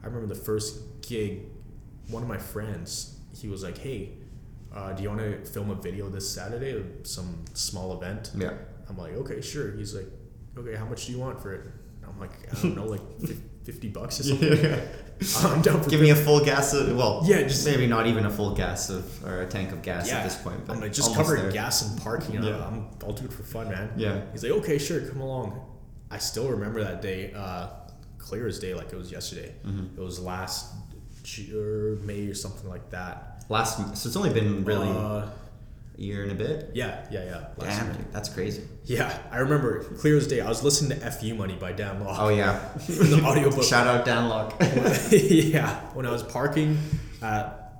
[0.03, 1.43] I remember the first gig.
[2.09, 4.17] One of my friends, he was like, "Hey,
[4.75, 8.51] uh, do you want to film a video this Saturday of some small event?" yeah.
[8.89, 10.07] I'm like, "Okay, sure." He's like,
[10.57, 11.61] "Okay, how much do you want for it?"
[12.07, 13.01] I'm like, "I don't know, like
[13.63, 14.49] fifty bucks or something."
[15.45, 18.25] I'm down for Give me a full gas of well, Yeah, just- maybe not even
[18.25, 20.65] a full gas of or a tank of gas at this point.
[20.65, 21.51] But I'm like, just cover there.
[21.51, 22.43] gas and parking.
[22.43, 22.49] Yeah.
[22.49, 22.67] Yeah.
[22.67, 23.91] I'm, I'll do it for fun, man.
[23.95, 24.21] Yeah.
[24.33, 25.61] He's like, okay, sure, come along.
[26.11, 27.69] I still remember that day, uh,
[28.17, 29.53] clear as day, like it was yesterday.
[29.65, 29.97] Mm-hmm.
[29.99, 30.73] It was last
[32.03, 33.45] May or something like that.
[33.49, 35.27] Last, so it's only been really Uh,
[35.95, 36.71] year and a bit.
[36.73, 37.45] yeah, yeah, yeah.
[37.58, 38.63] Last Damn, dude, that's crazy.
[38.86, 40.41] Yeah, I remember clear as day.
[40.41, 41.36] I was listening to "F.U.
[41.36, 42.17] Money" by Dan Lok.
[42.19, 43.63] Oh yeah, the audiobook.
[43.63, 44.56] Shout out Dan Lok.
[45.12, 46.77] yeah, when I was parking
[47.21, 47.73] at,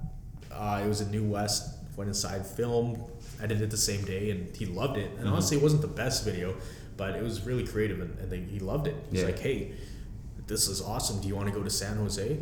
[0.52, 3.00] uh, it was a New West, went inside, filmed,
[3.42, 5.12] edited the same day, and he loved it.
[5.18, 6.56] And honestly, it wasn't the best video,
[6.98, 8.96] but it was really creative, and, and they, he loved it.
[9.12, 9.26] He's Yeah.
[9.28, 9.74] like, "Hey,
[10.48, 11.20] this is awesome.
[11.22, 12.38] Do you want to go to San Jose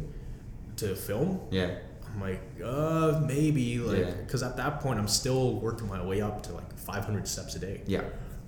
[0.78, 1.76] to film?" yeah,
[2.14, 4.12] I'm like, "Uh, maybe." Like, Yeah.
[4.26, 7.60] because at that point, I'm still working my way up to like 500 steps a
[7.60, 7.82] day.
[7.86, 8.04] yeah.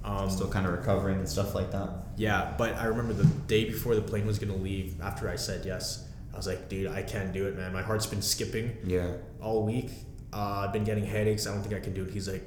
[0.05, 1.89] Um, Still kind of recovering and stuff like that.
[2.17, 4.99] yeah, but I remember the day before the plane was gonna leave.
[5.01, 7.71] After I said yes, I was like, "Dude, I can't do it, man.
[7.71, 9.91] My heart's been skipping." Yeah, all week.
[10.33, 11.47] Uh, I've been getting headaches.
[11.47, 12.11] I don't think I can do it.
[12.11, 12.43] He's like,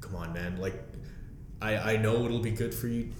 [0.00, 0.58] come on, man.
[0.58, 0.80] Like,
[1.60, 3.10] I, I know it'll be good for you.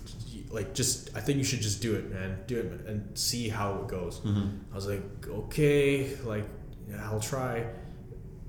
[0.48, 2.38] Like, just, I think you should just do it, man.
[2.46, 4.20] Do it and see how it goes.
[4.24, 6.46] I was like, okay, like,
[6.88, 7.64] yeah, I'll try.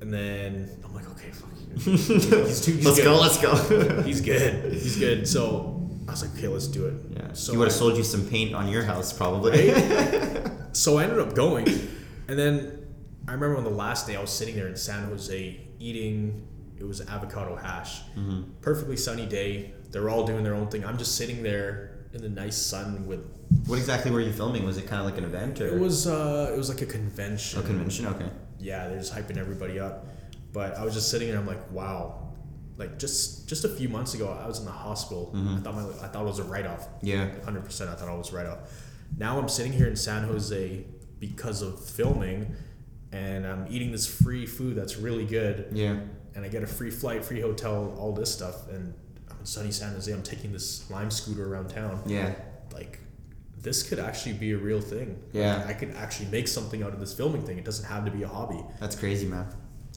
[0.02, 1.50] And then I'm like, okay, fuck.
[1.80, 3.04] He's too, he's let's good.
[3.04, 3.16] go.
[3.20, 4.02] Let's go.
[4.04, 4.72] He's good.
[4.74, 5.28] He's good.
[5.28, 6.94] So I was like, okay, let's do it.
[7.16, 9.72] yeah, So he would have I- sold you some paint on your house probably.
[10.74, 11.68] so I ended up going,
[12.28, 12.86] and then
[13.28, 16.48] I remember on the last day I was sitting there in San Jose eating.
[16.80, 18.02] It was avocado hash.
[18.16, 18.44] Mm-hmm.
[18.62, 19.74] Perfectly sunny day.
[19.90, 20.86] They're all doing their own thing.
[20.86, 23.22] I'm just sitting there in the nice sun with.
[23.66, 24.66] What exactly were you filming?
[24.66, 26.86] Was it kind of like an event or It was uh, it was like a
[26.86, 27.60] convention.
[27.60, 28.08] a convention?
[28.08, 28.30] Okay.
[28.60, 30.08] Yeah, they're just hyping everybody up.
[30.54, 31.38] But I was just sitting there.
[31.38, 32.24] I'm like, wow.
[32.78, 35.32] Like just just a few months ago, I was in the hospital.
[35.36, 36.88] I thought my I thought it was a write off.
[37.02, 37.28] Yeah.
[37.44, 37.90] hundred percent.
[37.90, 38.60] I thought I was write off.
[39.18, 40.86] Now I'm sitting here in San Jose
[41.20, 42.54] because of filming,
[43.12, 45.98] and I'm eating this free food that's really good, Yeah.
[46.36, 48.94] and I get a free flight, free hotel, all this stuff, and
[49.32, 50.12] I'm in sunny San Jose.
[50.12, 52.02] I'm taking this lime scooter around town.
[52.06, 52.34] Yeah.
[53.62, 55.20] This could actually be a real thing.
[55.34, 55.58] Yeah.
[55.58, 57.58] Like, I could actually make something out of this filming thing.
[57.58, 58.64] It doesn't have to be a hobby.
[58.80, 59.48] That's crazy, man.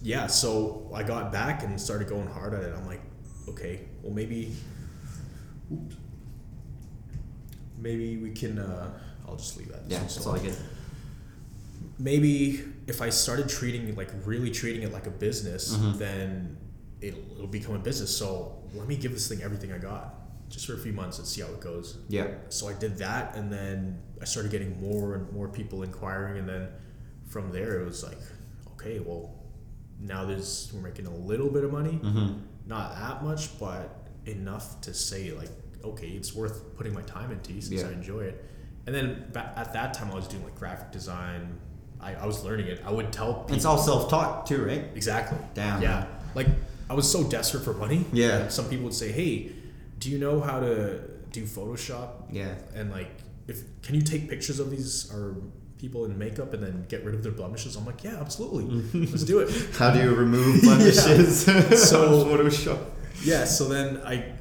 [0.03, 0.27] Yeah.
[0.29, 2.75] So I got back and started going hard at it.
[2.77, 3.03] I'm like,
[3.49, 4.55] okay, well maybe.
[5.73, 5.95] Oops.
[7.79, 8.59] Maybe we can.
[8.59, 8.91] Uh,
[9.29, 9.83] I'll just leave that.
[9.89, 10.57] Yeah, This that's all I get.
[11.99, 15.99] maybe if I started treating it like really treating it like a business, Mhm.
[15.99, 16.57] then
[17.01, 18.15] it'll, it'll become a business.
[18.17, 20.20] So let me give this thing everything I got
[20.51, 21.97] just for a few months and see how it goes.
[22.09, 22.27] Yeah.
[22.51, 26.49] So I did that, and then I started getting more and more people inquiring, and
[26.49, 26.69] then
[27.29, 28.19] from there it was like,
[28.73, 29.35] okay, well,
[30.01, 32.39] now there's we're making a little bit of money, Mm-hmm.
[32.67, 35.51] not that much, but enough to say like,
[35.85, 37.89] okay, it's worth putting my time into since Yeah.
[37.89, 38.45] I enjoy it.
[38.87, 41.59] And then at that time, I was doing like graphic design.
[42.01, 42.81] I, I was learning it.
[42.85, 44.85] I would tell people It's all self-taught too, right?
[44.95, 45.39] exactly.
[45.55, 45.81] Damn.
[45.83, 46.07] Yeah.
[46.35, 46.49] Like
[46.89, 48.05] I was so desperate for money.
[48.13, 48.39] Yeah.
[48.39, 49.53] Like, some people would say, "Hey,
[50.01, 52.55] do you know how to do Photoshop?" Yeah.
[52.75, 53.11] And like,
[53.47, 55.37] if can you take pictures of these or
[55.79, 57.77] people in makeup and then get rid of their blemishes?
[57.77, 58.65] I'm like, yeah, absolutely.
[59.07, 59.51] Let's do it.
[59.77, 61.45] How do you remove blemishes?
[61.89, 62.81] So- Photoshop.
[63.23, 63.45] Yeah.
[63.45, 64.33] So then I,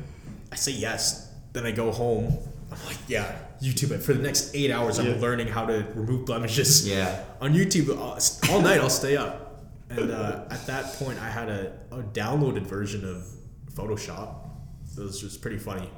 [0.51, 1.31] I say yes.
[1.53, 2.37] Then I go home.
[2.71, 4.99] I'm like, yeah, YouTube it for the next eight hours.
[4.99, 5.05] Yeah.
[5.13, 6.87] I'm learning how to remove blemishes.
[6.87, 7.23] Yeah.
[7.41, 8.19] on YouTube all,
[8.53, 8.79] all night.
[8.79, 13.25] I'll stay up, and uh, at that point, I had a, a downloaded version of
[13.73, 14.48] Photoshop.
[14.97, 15.89] It was just pretty funny.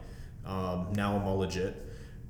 [0.46, 1.76] Um, now I'm all legit,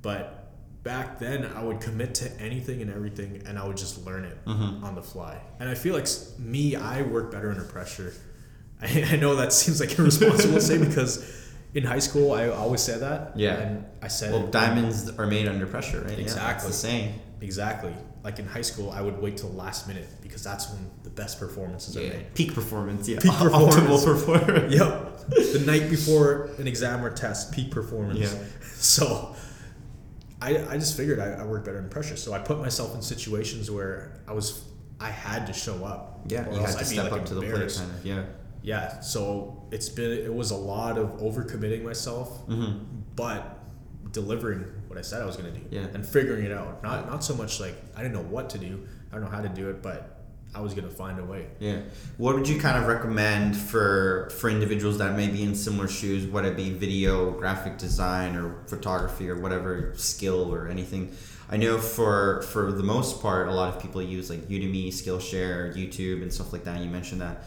[0.02, 0.38] but
[0.82, 4.44] back then I would commit to anything and everything, and I would just learn it
[4.46, 4.84] Mm-hmm.
[4.84, 5.40] on the fly.
[5.60, 8.12] And I feel like me, I work better under pressure.
[8.80, 12.80] I, I know that seems like irresponsible to say because in high school I always
[12.82, 13.32] said that.
[13.36, 13.54] Yeah.
[13.58, 16.16] and I said Well, diamonds are made under pressure, right?
[16.18, 16.68] Yeah, Exactly.
[16.68, 17.20] the saying.
[17.40, 17.94] Exactly.
[18.22, 21.10] Like in high school, I would wait till the last minute because that's when the
[21.10, 22.34] best performances are made.
[22.34, 23.08] Peak performance.
[23.08, 23.18] Yeah.
[23.20, 24.04] Peak Optimal performance.
[24.04, 24.74] performance.
[24.78, 25.08] Yep.
[25.28, 28.20] the night before an exam or test, peak performance.
[28.20, 28.38] Yeah.
[28.82, 29.34] So
[30.40, 32.16] I, I just figured I, I work better in pressure.
[32.16, 34.64] So I put myself in situations where I was
[35.00, 36.20] I had to show up.
[36.26, 36.48] Yeah.
[36.50, 38.04] You had to I'd step like, up to the plate, kind of.
[38.04, 38.24] Yeah.
[38.62, 42.78] Yeah, so it's been it was a lot of overcommitting myself, Mm-hmm.
[43.16, 43.58] but
[44.12, 45.60] delivering what I said I was gonna do.
[45.70, 45.86] Yeah.
[45.94, 46.82] And figuring it out.
[46.82, 48.86] Not not so much like I didn't know what to do.
[49.10, 50.18] I don't know how to do it, but
[50.54, 51.46] I was gonna find a way.
[51.60, 51.80] Yeah.
[52.18, 56.26] What would you kind of recommend for for individuals that may be in similar shoes,
[56.26, 61.14] whether it be video, graphic design, or photography, or whatever skill or anything?
[61.50, 65.74] I know for for the most part, a lot of people use like Udemy, Skillshare,
[65.74, 66.80] YouTube, and stuff like that.
[66.80, 67.44] You mentioned that.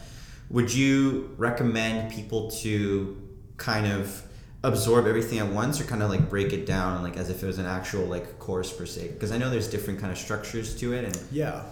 [0.50, 3.20] Would you recommend people to
[3.56, 4.22] kind of
[4.62, 7.46] absorb everything at once, or kind of like break it down, like as if it
[7.46, 9.08] was an actual like course per se?
[9.08, 11.62] Because I know there's different kind of structures to it, and Yeah.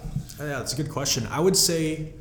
[0.41, 1.27] Uh, Yeah, that's a good question.
[1.31, 2.13] I would say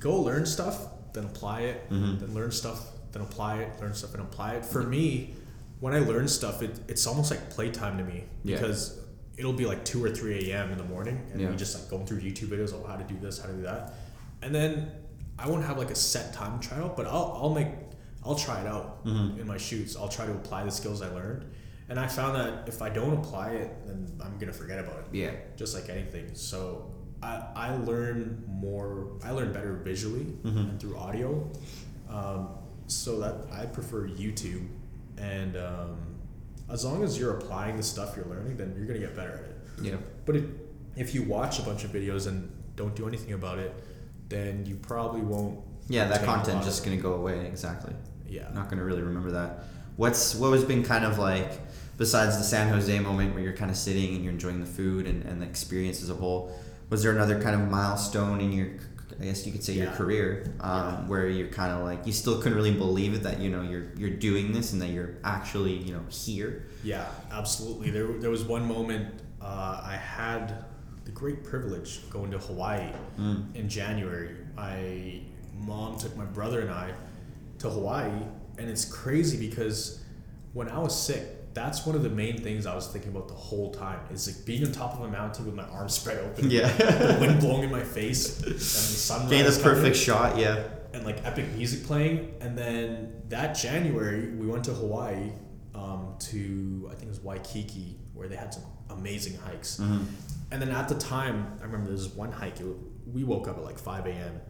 [0.00, 2.20] go learn stuff, then apply it, Mhm.
[2.20, 4.64] then learn stuff, then apply it, learn stuff and apply it.
[4.64, 5.34] For me,
[5.80, 8.56] when I learn stuff, it, it's almost like playtime to me Yeah.
[8.56, 8.98] because
[9.38, 10.70] it'll be like 2 or 3 a.m.
[10.72, 11.50] in the morning and Yeah.
[11.50, 13.62] we just like going through YouTube videos of how to do this, how to do
[13.62, 13.94] that.
[14.42, 14.90] And then
[15.38, 17.68] I won't have like a set time to try it out, but I'll, I'll make,
[18.24, 19.38] I'll try it out Mhm.
[19.40, 19.96] in my shoots.
[19.96, 21.44] I'll try to apply the skills I learned.
[21.88, 24.98] And I found that if I don't apply it, then I'm going to forget about
[25.00, 26.34] it yeah, just like anything.
[26.34, 26.90] So
[27.22, 30.70] I, I learn more, I learn better visually Mhm.
[30.70, 31.48] and through audio.
[32.08, 32.48] Um,
[32.88, 34.66] so that I prefer YouTube.
[35.18, 35.96] And um,
[36.70, 39.32] as long as you're applying the stuff you're learning, then you're going to get better
[39.44, 39.84] at it.
[39.92, 40.44] yeah, But if,
[40.96, 43.72] if you watch a bunch of videos and don't do anything about it,
[44.28, 45.60] then you probably won't.
[45.88, 46.04] yeah.
[46.04, 47.46] That retain a lot content just gonna go away.
[47.46, 47.94] Exactly.
[48.28, 48.48] Yeah.
[48.54, 49.64] not going to really remember that.
[49.96, 51.52] What's what has been kind of like
[51.96, 55.06] besides the San Jose moment where you're kind of sitting and you're enjoying the food
[55.06, 56.52] and, and the experience as a whole?
[56.90, 58.68] Was there another kind of milestone in your,
[59.20, 61.06] I guess you could say your career, um, Yeah.
[61.06, 63.86] where you're kind of like you still couldn't really believe it that you know you're
[63.96, 66.66] you're doing this and that you're actually you know here.
[66.82, 67.90] Yeah, absolutely.
[67.90, 70.64] There, there was one moment uh, I had
[71.06, 73.54] the great privilege going to Hawaii Mm.
[73.54, 74.36] in January.
[74.56, 75.20] My
[75.56, 76.92] mom took my brother and I
[77.60, 78.10] to Hawaii,
[78.58, 80.00] and it's crazy because
[80.52, 83.34] when I was sick, that's one of the main things I was thinking about the
[83.34, 83.98] whole time.
[84.12, 86.70] Is like being on top of a mountain with my arms spread open, Yeah.
[86.76, 90.64] the wind blowing in my face, and the sun Getting the perfect shot, yeah.
[90.92, 92.34] and like epic music playing.
[92.42, 95.30] And then that January, we went to Hawaii
[95.74, 99.76] um, to I think it was Waikiki, where they had some amazing hikes.
[99.78, 100.02] hmm
[100.50, 102.60] And then at the time, I remember there was one hike.
[102.60, 102.66] It,
[103.12, 104.40] we woke up at like five a.m.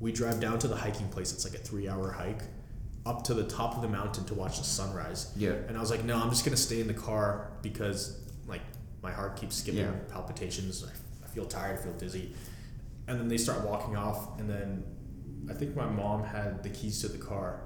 [0.00, 1.32] We drive down to the hiking place.
[1.32, 2.42] It's like a three-hour hike
[3.06, 5.32] up to the top of the mountain to watch the sunrise.
[5.36, 5.50] Yeah.
[5.68, 8.62] And I was like, no, I'm just gonna stay in the car because like
[9.02, 9.92] my heart keeps skipping, Yeah.
[10.10, 10.84] palpitations.
[10.84, 10.90] I,
[11.24, 12.34] I feel tired, I feel dizzy.
[13.06, 14.82] And then they start walking off, and then
[15.48, 17.60] I think my mom had the keys to the car.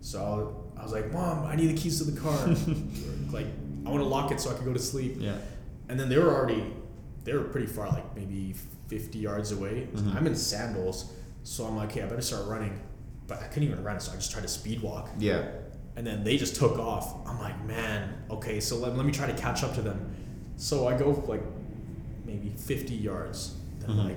[0.00, 2.48] So I was like, Mom, I need the keys to the car.
[3.30, 3.46] like,
[3.86, 5.14] I want to lock it so I can go to sleep.
[5.18, 5.36] Yeah.
[5.88, 6.64] And then they were already,
[7.24, 8.54] they were pretty far, like maybe
[8.88, 9.88] 50 yards away.
[9.94, 10.16] Mhm.
[10.16, 11.12] I'm in sandals,
[11.44, 12.80] so I'm like, okay, I better start running.
[13.28, 15.10] But I couldn't even run, so I just tried to speed walk.
[15.18, 15.44] Yeah.
[15.96, 17.26] And then they just took off.
[17.26, 20.14] I'm like, man, okay, so let, let me try to catch up to them.
[20.56, 21.42] So I go like
[22.24, 23.54] maybe 50 yards.
[23.78, 24.04] Then I'm Mhm.
[24.04, 24.16] like,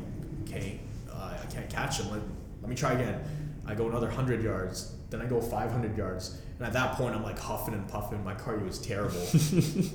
[0.50, 0.80] okay,
[1.12, 2.12] uh, I can't catch them.
[2.12, 2.22] Let,
[2.62, 3.20] let me try again.
[3.68, 4.94] I go another 100 yards.
[5.10, 6.40] Then I go 500 yards.
[6.58, 8.24] And at that point, I'm like huffing and puffing.
[8.24, 9.26] My cardio is terrible,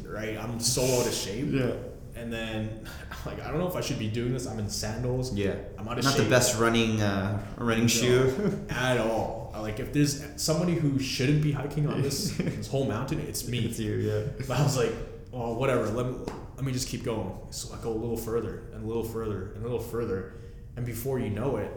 [0.11, 0.37] right?
[0.37, 1.47] I'm so out of shape.
[1.51, 1.73] Yeah.
[2.21, 2.87] And then,
[3.27, 4.47] like, I don't know if I should be doing this.
[4.47, 5.33] I'm in sandals.
[5.35, 5.55] Yeah.
[5.79, 6.25] I'm out of Not shape.
[6.25, 8.67] the best running uh, running No, shoe.
[8.69, 9.55] at all.
[9.59, 13.59] Like, if there's somebody who shouldn't be hiking on this this whole mountain, it's me.
[13.61, 14.45] It's you, yeah.
[14.47, 14.93] But I was like,
[15.33, 15.87] oh, whatever.
[15.87, 16.15] Let me
[16.57, 17.33] let me just keep going.
[17.51, 20.35] So I go a little further and a little further and a little further,
[20.77, 21.71] and before you know it,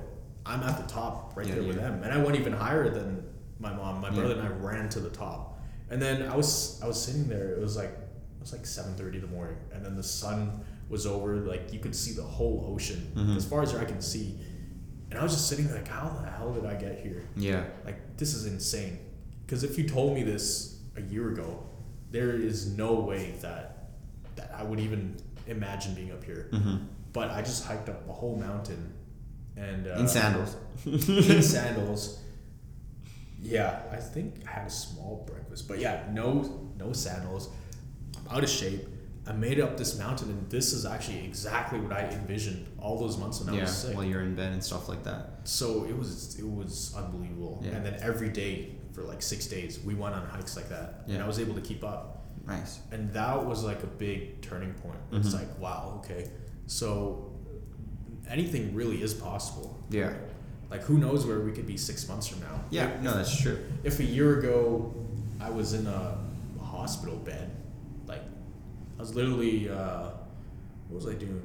[0.46, 3.24] I'm at the top right Yeah, there with them, and I went even higher than
[3.60, 4.02] my mom.
[4.02, 4.16] My Yeah.
[4.20, 7.50] brother and I ran to the top, and then I was I was sitting there.
[7.54, 7.92] It was like
[8.44, 11.38] was like seven thirty in the morning, and then the sun was over.
[11.38, 13.38] Like you could see the whole ocean Mhm.
[13.38, 14.38] as far as I can see,
[15.10, 17.24] and I was just sitting there like, how the hell did I get here?
[17.36, 17.64] Yeah.
[17.86, 19.00] Like this is insane.
[19.46, 21.64] Because if you told me this a year ago,
[22.12, 23.90] there is no way that
[24.36, 25.16] that I would even
[25.48, 26.50] imagine being up here.
[26.52, 26.78] hmm
[27.14, 28.92] But I just hiked up the whole mountain,
[29.56, 30.56] and uh, In sandals.
[30.86, 32.20] in sandals.
[33.42, 37.50] Yeah, I think I had a small breakfast, but yeah, no no sandals.
[38.34, 38.88] Out of shape.
[39.26, 43.18] I made up this mountain, and this is actually exactly what I envisioned all those
[43.18, 43.62] months when I yeah.
[43.64, 43.96] was sick.
[43.96, 45.40] While you're in bed and stuff like that.
[45.46, 47.62] So it was it was unbelievable.
[47.64, 47.72] Yeah.
[47.72, 51.24] And then every day for like six days, we went on hikes like that, and
[51.24, 52.26] I was able to keep up.
[52.46, 52.80] Nice.
[52.92, 55.00] And that was like a big turning point.
[55.14, 55.34] It's Mhm.
[55.40, 56.30] like, wow, okay,
[56.68, 57.32] so
[58.28, 59.80] anything really is possible.
[59.90, 60.14] Yeah.
[60.70, 62.62] Like, who knows where we could be six months from now?
[62.72, 63.00] Yeah.
[63.02, 63.60] No, that's true.
[63.84, 64.94] If a year ago
[65.40, 66.18] I was in a
[66.62, 67.53] hospital bed, I
[69.04, 70.10] was literally, uh,
[70.88, 71.42] what was I doing?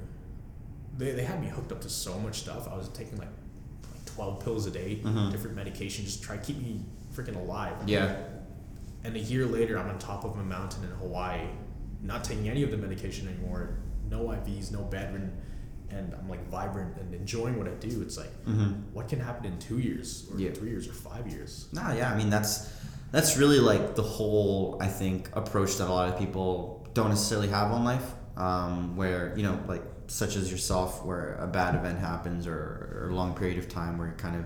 [0.96, 2.68] They, they had me hooked up to so much stuff.
[2.70, 3.28] I was taking like,
[3.92, 5.30] like 12 pills a day, Mhm.
[5.32, 6.80] different medication, just try to keep me
[7.12, 7.74] freaking alive.
[7.86, 8.16] Yeah.
[9.04, 11.46] And a year later, I'm on top of a mountain in Hawaii,
[12.02, 13.78] not taking any of the medication anymore,
[14.08, 15.32] no IVs, no bedridden,
[15.90, 18.02] and I'm like vibrant and enjoying what I do.
[18.02, 18.72] It's like, Mm-hmm.
[18.92, 20.52] what can happen in two years, or Yeah.
[20.52, 21.66] three years, or five years?
[21.72, 22.68] Nah, yeah, I mean that's
[23.10, 27.48] that's really like the whole I think approach that a lot of people don't necessarily
[27.48, 31.98] have on life, um, where you know like such as yourself, where a bad event
[31.98, 34.44] happens or, or a long period of time where you're kind of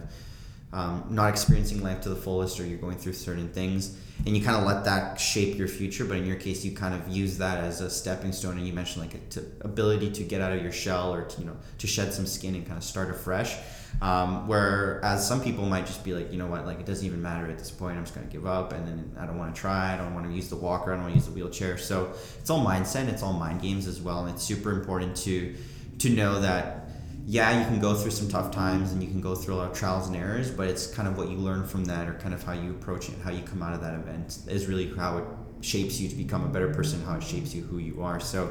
[0.72, 4.42] um, not experiencing life to the fullest or you're going through certain things and you
[4.42, 7.36] kind of let that shape your future but in your case you kind of use
[7.38, 10.62] that as a stepping stone and you mentioned like a ability to get out of
[10.62, 13.58] your shell or to you know to shed some skin and kind of start afresh
[14.00, 17.20] um, whereas some people might just be like you know what like it doesn't even
[17.20, 19.54] matter at this point i'm just going to give up and then i don't want
[19.54, 21.32] to try i don't want to use the walker i don't want to use the
[21.32, 25.16] wheelchair so it's all mindset it's all mind games as well and it's super important
[25.16, 25.54] to
[25.98, 26.82] to know that
[27.26, 29.70] yeah, you can go through some tough times and you can go through a lot
[29.70, 32.34] of trials and errors, but it's kind of what you learn from that or kind
[32.34, 35.18] of how you approach it, how you come out of that event is really how
[35.18, 35.24] it
[35.60, 38.18] shapes you to become a better person, how it shapes you who you are.
[38.18, 38.50] So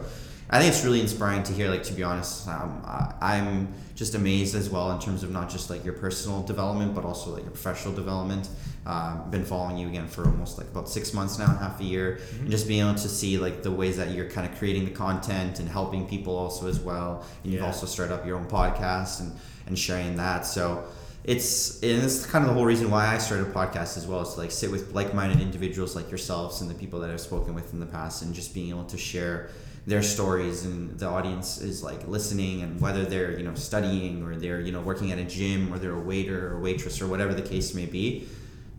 [0.52, 4.16] I think it's really inspiring to hear, like, to be honest, um, I, I'm just
[4.16, 7.43] amazed as well in terms of not just like your personal development, but also like
[7.43, 8.49] your professional development.
[8.86, 12.20] Um, been following you again for almost like about six months now, half a year,
[12.39, 14.91] and just being able to see like the ways that you're kind of creating the
[14.91, 17.24] content and helping people also as well.
[17.43, 19.32] And you've also started up your own podcast and,
[19.68, 20.45] and sharing that.
[20.47, 20.84] So
[21.24, 24.22] it's and it's kind of the whole reason why I started a podcast as well
[24.22, 27.54] is to like sit with like-minded individuals like yourselves and the people that I've spoken
[27.54, 29.52] with in the past and just being able to share
[29.88, 34.36] their stories and the audience is like listening and whether they're you know studying or
[34.36, 37.34] they're you know working at a gym or they're a waiter or waitress or whatever
[37.34, 38.28] the case may be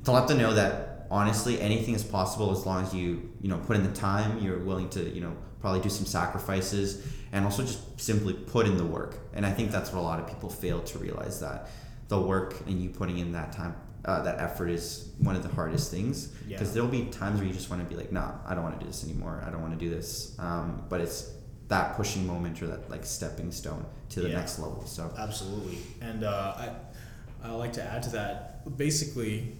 [0.04, 3.58] to let them know that honestly anything is possible as long as you you know
[3.58, 7.62] put in the time you're willing to you know probably do some sacrifices and also
[7.62, 9.16] just simply put in the work.
[9.32, 11.68] And i think that's what a lot of people fail to realize that
[12.08, 13.74] the work and you putting in that time
[14.04, 16.56] uh, that effort is one of the hardest things Yeah.
[16.58, 18.74] because there'll be times where you just want to be like nah i don't want
[18.78, 21.30] to do this anymore i don't want to do this um, but it's
[21.68, 24.38] that pushing moment or that like stepping stone to the Yeah.
[24.38, 25.78] next level so Absolutely.
[26.00, 28.76] And uh, I, I like to add to that.
[28.76, 29.56] Basically,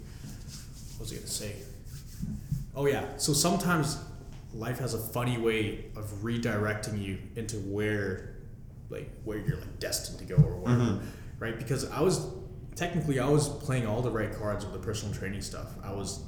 [0.92, 1.54] what was I going to say?
[2.76, 3.04] Oh yeah.
[3.16, 3.98] So sometimes
[4.54, 8.34] life has a funny way of redirecting you into where,
[8.90, 11.00] like, where you're like destined to go or whatever, Mhm.
[11.38, 11.56] right?
[11.58, 12.20] Because I was
[12.74, 15.68] technically I was playing all the right cards with the personal training stuff.
[15.82, 16.24] I was,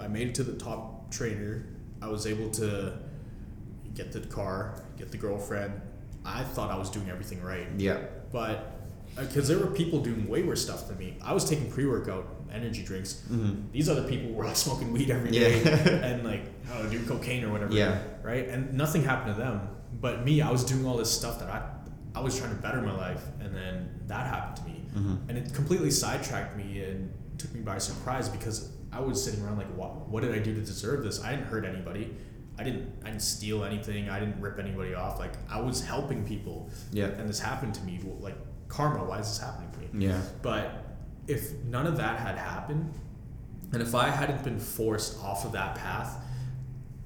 [0.00, 1.66] I made it to the top trainer.
[2.02, 2.98] I was able to
[3.94, 5.80] get the car, get the girlfriend.
[6.24, 7.98] I thought I was doing everything right yeah
[8.32, 8.72] but
[9.16, 11.16] because there were people doing way worse stuff than me.
[11.22, 13.20] I was taking pre-workout energy drinks.
[13.28, 15.70] hmm These other people were like smoking weed every day Yeah.
[16.06, 17.72] and like I don't know, doing cocaine or whatever.
[17.72, 17.98] Yeah.
[18.22, 18.48] Right.
[18.48, 19.68] And nothing happened to them.
[20.00, 21.62] But me, I was doing all this stuff that I,
[22.18, 25.36] I was trying to better my life, and then that happened to me, hmm and
[25.36, 29.74] it completely sidetracked me and took me by surprise because I was sitting around like,
[29.74, 31.22] what, what did I do to deserve this?
[31.22, 32.14] I didn't hurt anybody.
[32.56, 34.08] I didn't, I didn't steal anything.
[34.08, 35.18] I didn't rip anybody off.
[35.18, 38.36] Like I was helping people yeah and this happened to me like
[38.68, 40.84] karma why is this happening to me yeah but
[41.26, 42.92] if none of that had happened
[43.72, 46.16] and if i hadn't been forced off of that path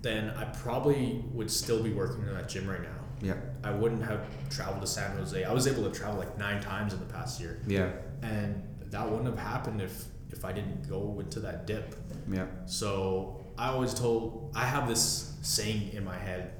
[0.02, 2.88] then i probably would still be working in that gym right now
[3.20, 3.34] yeah.
[3.64, 5.42] I wouldn't have traveled to san jose.
[5.44, 7.60] I was able to travel like nine times in the past year.
[7.66, 7.90] Yeah.
[8.22, 11.94] And that wouldn't have happened if if i didn't go into that dip.
[12.30, 12.46] Yeah.
[12.66, 16.52] So I always told I have this saying in my head.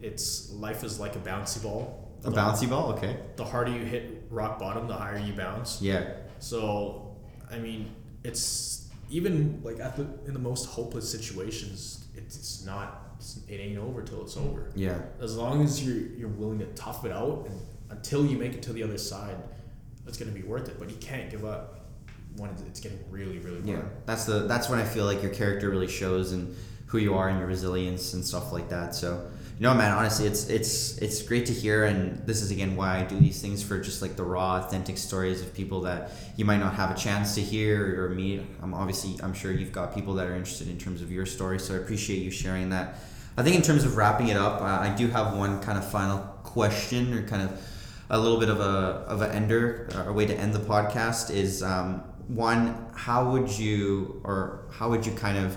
[0.00, 2.10] It's life is like a bouncy ball.
[2.24, 2.92] a The- bouncy ball?
[2.92, 3.16] Okay.
[3.36, 5.80] The harder you hit rock bottom, the higher you bounce.
[5.80, 6.12] yeah.
[6.38, 7.16] So,
[7.50, 13.05] I mean, it's even like at the in the most hopeless situations, it's, it's not
[13.48, 14.70] it ain't over till it's over.
[14.74, 17.60] yeah As long as you're you're willing to tough it out and
[17.90, 19.36] until you make it to the other side,
[20.06, 20.78] it's gonna be worth it.
[20.78, 21.86] But you can't give up
[22.36, 23.66] when it's, getting really really hard.
[23.66, 26.54] Yeah, that's the that's when I feel like your character really shows and
[26.86, 28.94] who you are and your resilience and stuff like that.
[28.94, 32.76] So, you know, man, honestly, it's it's it's great to hear, and this is again
[32.76, 36.12] why I do these things for just like the raw, authentic stories of people that
[36.36, 38.42] you might not have a chance to hear or meet.
[38.62, 41.58] I'm obviously I'm sure you've got people that are interested in terms of your story,
[41.58, 42.98] so I appreciate you sharing that.
[43.36, 46.18] I think in terms of wrapping it up, I do have one kind of final
[46.42, 47.60] question or kind of
[48.08, 51.62] a little bit of a of an ender, a way to end the podcast is
[51.62, 52.86] um, one.
[52.94, 55.56] How would you or how would you kind of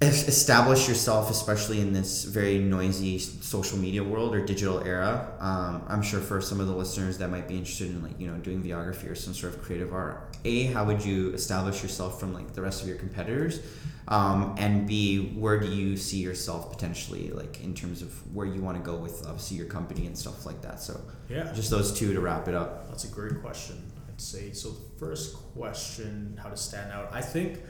[0.00, 5.32] establish yourself, especially in this very noisy social media world or digital era?
[5.40, 8.28] Um, I'm sure for some of the listeners that might be interested in like you
[8.28, 10.36] know doing videography or some sort of creative art.
[10.44, 13.60] A, how would you establish yourself from like the rest of your competitors?
[14.06, 18.62] Um, and B, where do you see yourself potentially, like in terms of where you
[18.62, 20.80] want to go with obviously your company and stuff like that?
[20.80, 21.52] So, Yeah.
[21.52, 22.88] just those two to wrap it up.
[22.88, 23.76] That's a great question.
[24.08, 24.70] I'd say so.
[24.70, 27.10] The first question, how to stand out.
[27.12, 27.60] I think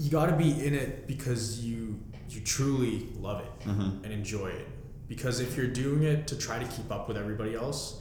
[0.00, 1.98] you got to be in it because you
[2.28, 4.04] you truly love it Mhm.
[4.04, 4.66] and enjoy it.
[5.08, 7.98] Because if you're doing it to try to keep up with everybody else,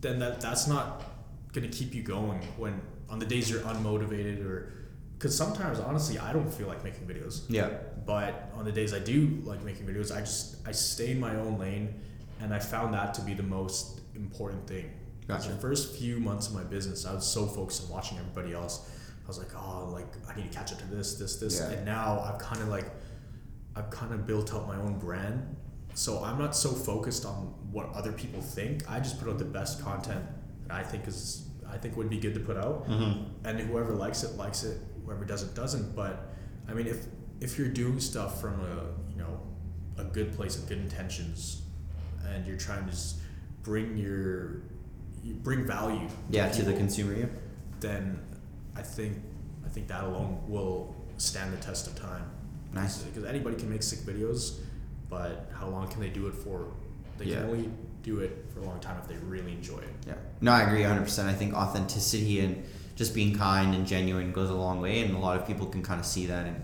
[0.00, 1.02] then that that's not
[1.52, 4.72] gonna keep you going when on the days you're unmotivated or
[5.18, 7.68] because sometimes honestly I don't feel like making videos Yeah.
[8.06, 11.34] but on the days I do like making videos, I just I stay in my
[11.36, 11.86] own lane,
[12.40, 14.86] and I found that to be the most important thing.
[15.28, 15.50] Gotcha.
[15.50, 18.74] The first few months of my business, I was so focused on watching everybody else.
[19.24, 21.70] I was like, oh, like I need to catch up to this, this, this, Yeah.
[21.70, 22.86] and now I've kind of like,
[23.76, 25.56] I've kind of built out my own brand.
[25.94, 28.90] So I'm not so focused on what other people think.
[28.90, 30.24] I just put out the best content
[30.66, 33.46] that I think is I think would be good to put out Mm-hmm.
[33.46, 36.32] and whoever likes it likes it whoever doesn't doesn't but
[36.68, 37.06] i mean if
[37.40, 39.40] if you're doing stuff from a you know
[39.98, 41.62] a good place of good intentions
[42.28, 42.96] and you're trying to
[43.62, 44.62] bring your
[45.24, 47.14] you bring value Yeah, to the consumer.
[47.14, 47.26] Yeah.
[47.80, 48.18] then
[48.76, 49.18] i think
[49.64, 52.24] i think that alone will stand the test of time
[52.72, 52.98] Nice.
[53.02, 54.58] because anybody can make sick videos
[55.10, 56.68] but how long can they do it for
[57.18, 57.40] they Yeah.
[57.40, 57.70] can only
[58.02, 60.14] do it for a long time if they really enjoy it Yeah.
[60.40, 61.28] No, I agree 100%.
[61.28, 62.64] I think authenticity and
[62.96, 65.82] just being kind and genuine goes a long way, and a lot of people can
[65.82, 66.46] kind of see that.
[66.46, 66.56] And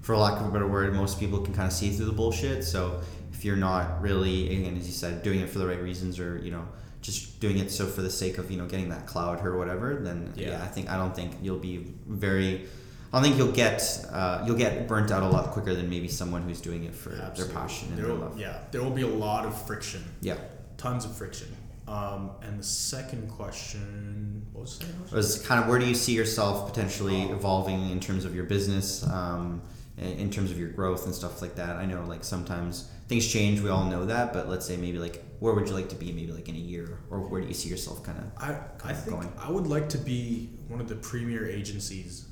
[0.00, 2.64] for lack of a better word, most people can kind of see through the bullshit.
[2.64, 3.00] So
[3.32, 6.38] if you're not really, again, as you said, doing it for the right reasons or,
[6.38, 6.66] you know,
[7.02, 9.94] just doing it so for the sake of, you know, getting that cloud or whatever,
[9.96, 10.62] then yeah, Yeah.
[10.64, 12.66] I think, I don't think you'll be very.
[13.12, 16.08] I don't think you'll get uh, you'll get burnt out a lot quicker than maybe
[16.08, 18.38] someone who's doing it for their passion and there their love.
[18.38, 20.36] yeah there will be a lot of friction Yeah.
[20.76, 21.48] tons of friction.
[21.88, 25.16] Um, and the second question, what was the second It question?
[25.16, 29.06] was kind of where do you see yourself potentially evolving in terms of your business,
[29.06, 29.62] um,
[29.96, 31.76] in in terms of your growth and stuff like that.
[31.76, 33.60] I know like sometimes things change.
[33.60, 36.12] We all know that, but let's say maybe like where would you like to be
[36.12, 38.24] maybe like in a year, or where do you see yourself kind of?
[38.42, 39.32] I, I think going.
[39.38, 42.26] I would like to be one of the premier agencies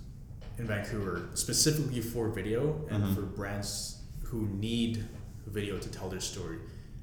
[0.58, 3.14] in Vancouver, specifically for video and Mhm.
[3.14, 5.04] for brands who need
[5.46, 6.58] video to tell their story.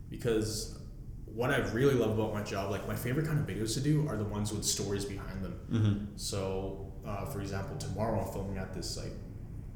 [0.09, 0.77] Because
[1.25, 4.07] what I really love about my job, like my favorite kind of videos to do,
[4.09, 5.55] are the ones with stories behind them.
[5.71, 6.05] Mm-hmm.
[6.17, 9.13] So, uh, for example, tomorrow I'm filming at this like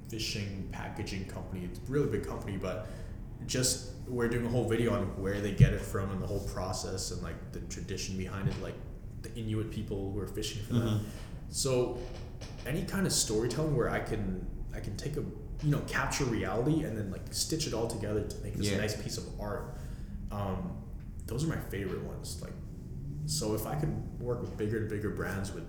[0.10, 1.66] fishing packaging company.
[1.66, 2.88] It's a really big company, but
[3.48, 6.42] just we're doing a whole video on where they get it from and the whole
[6.48, 8.76] process and like the tradition behind it, like
[9.24, 10.86] the Inuit people who are fishing for Mhm.
[10.86, 11.06] them.
[11.50, 11.98] So,
[12.66, 15.24] any kind of storytelling where I can I can take a
[15.64, 18.78] you know capture reality and then like stitch it all together to make this Yeah.
[18.78, 19.78] nice piece of art.
[20.32, 20.72] Um,
[21.28, 22.40] those are my favorite ones.
[22.42, 22.54] Like,
[23.26, 25.64] so if I could work with bigger and bigger brands with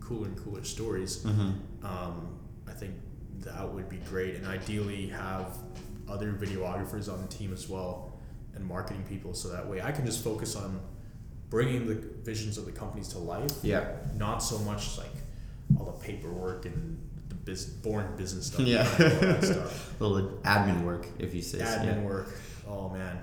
[0.00, 1.84] cooler and cooler stories, Mm-hmm.
[1.86, 2.28] um,
[2.68, 2.94] I think
[3.40, 4.36] that would be great.
[4.36, 5.56] And ideally, have
[6.08, 8.12] other videographers on the team as well
[8.54, 10.80] and marketing people, so that way I can just focus on
[11.50, 13.92] bringing the visions of the companies to life, Yeah.
[14.16, 15.12] not so much like
[15.78, 16.98] all the paperwork and
[17.28, 18.60] the biz- boring business stuff.
[18.60, 18.80] Yeah.
[18.90, 19.94] all that stuff.
[20.00, 21.58] little admin work, if you say.
[21.58, 22.00] so, Admin yeah.
[22.02, 22.28] work.
[22.68, 23.18] Oh man.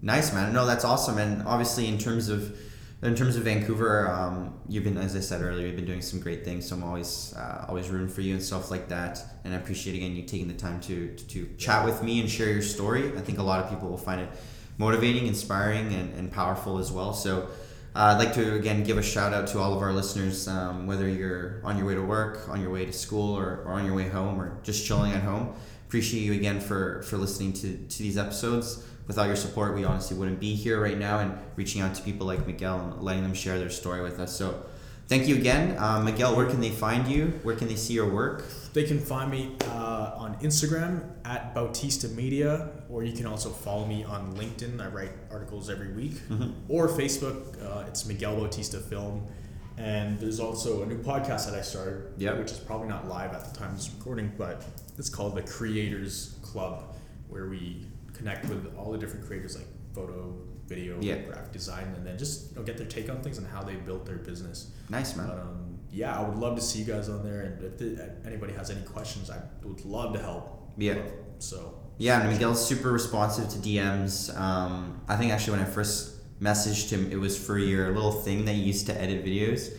[0.00, 0.52] Nice, man.
[0.52, 1.18] No, that's awesome.
[1.18, 2.56] And obviously, in terms of
[3.02, 6.20] in terms of Vancouver, um, you've been, as I said earlier, you've been doing some
[6.20, 6.68] great things.
[6.68, 9.18] So I'm always uh, always rooting for you and stuff like that.
[9.44, 12.30] And I appreciate again you taking the time to, to to chat with me and
[12.30, 13.08] share your story.
[13.16, 14.28] I think a lot of people will find it
[14.78, 17.12] motivating, inspiring, and, and powerful as well.
[17.12, 17.48] So.
[17.94, 20.86] Uh, I'd like to again give a shout out to all of our listeners, um,
[20.86, 23.84] whether you're on your way to work, on your way to school, or, or on
[23.84, 25.54] your way home, or just chilling at home.
[25.88, 28.82] Appreciate you again for, for listening to, to these episodes.
[29.12, 32.26] Without your support, we honestly wouldn't be here right now and reaching out to people
[32.26, 34.34] like Miguel and letting them share their story with us.
[34.34, 34.64] So,
[35.06, 35.76] thank you again.
[35.78, 37.38] Uh, Miguel, where can they find you?
[37.42, 38.42] Where can they see your work?
[38.72, 43.84] They can find me uh, on Instagram at Bautista Media, or you can also follow
[43.84, 44.80] me on LinkedIn.
[44.80, 46.54] I write articles every week, Mhm.
[46.70, 47.62] or Facebook.
[47.62, 49.26] Uh, it's Miguel Bautista Film,
[49.76, 52.38] and there's also a new podcast that I started, Yep.
[52.38, 54.64] which is probably not live at the time of this recording, but
[54.96, 56.94] it's called the Creators Club,
[57.28, 57.88] where we
[58.22, 60.34] connect with all the different creators like photo,
[60.66, 61.16] video, Yeah.
[61.22, 63.74] graphic design, and then just you know, get their take on things and how they
[63.74, 64.70] built their business.
[64.88, 65.26] Nice, man.
[65.26, 68.14] But um, yeah, I would love to see you guys on there, and if the,
[68.24, 70.72] anybody has any questions, I would love to help.
[70.76, 70.98] Yeah.
[71.38, 74.34] So Yeah, and Miguel's super responsive to DMs.
[74.38, 78.44] Um, I think actually when I first messaged him, it was for your little thing
[78.46, 79.70] that you used to edit videos.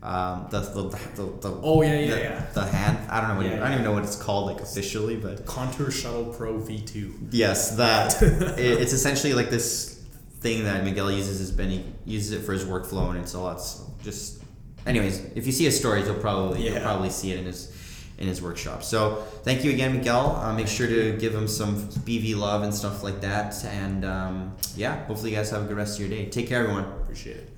[0.00, 0.82] Um, the, the,
[1.16, 2.46] the, the, Oh, yeah, yeah, the, yeah.
[2.54, 3.10] the hand.
[3.10, 3.74] I don't know what Yeah, it- I don't yeah.
[3.74, 7.28] even know what it's called like officially, but Contour Shuttle Pro V2.
[7.32, 10.00] yes, that it, it's essentially like this
[10.40, 13.60] thing that Miguel uses his Benny uses it for his workflow, and it's a lot
[14.04, 14.42] just.
[14.86, 17.74] Anyways, if you see his stories, you'll probably you'll probably see it in his
[18.18, 18.84] in his workshop.
[18.84, 20.36] So thank you again, Miguel.
[20.36, 23.64] Uh, make sure to give him some BV love and stuff like that.
[23.64, 26.26] And um, yeah, hopefully you guys have a good rest of your day.
[26.30, 26.84] Take care, everyone.
[27.02, 27.50] Appreciate it.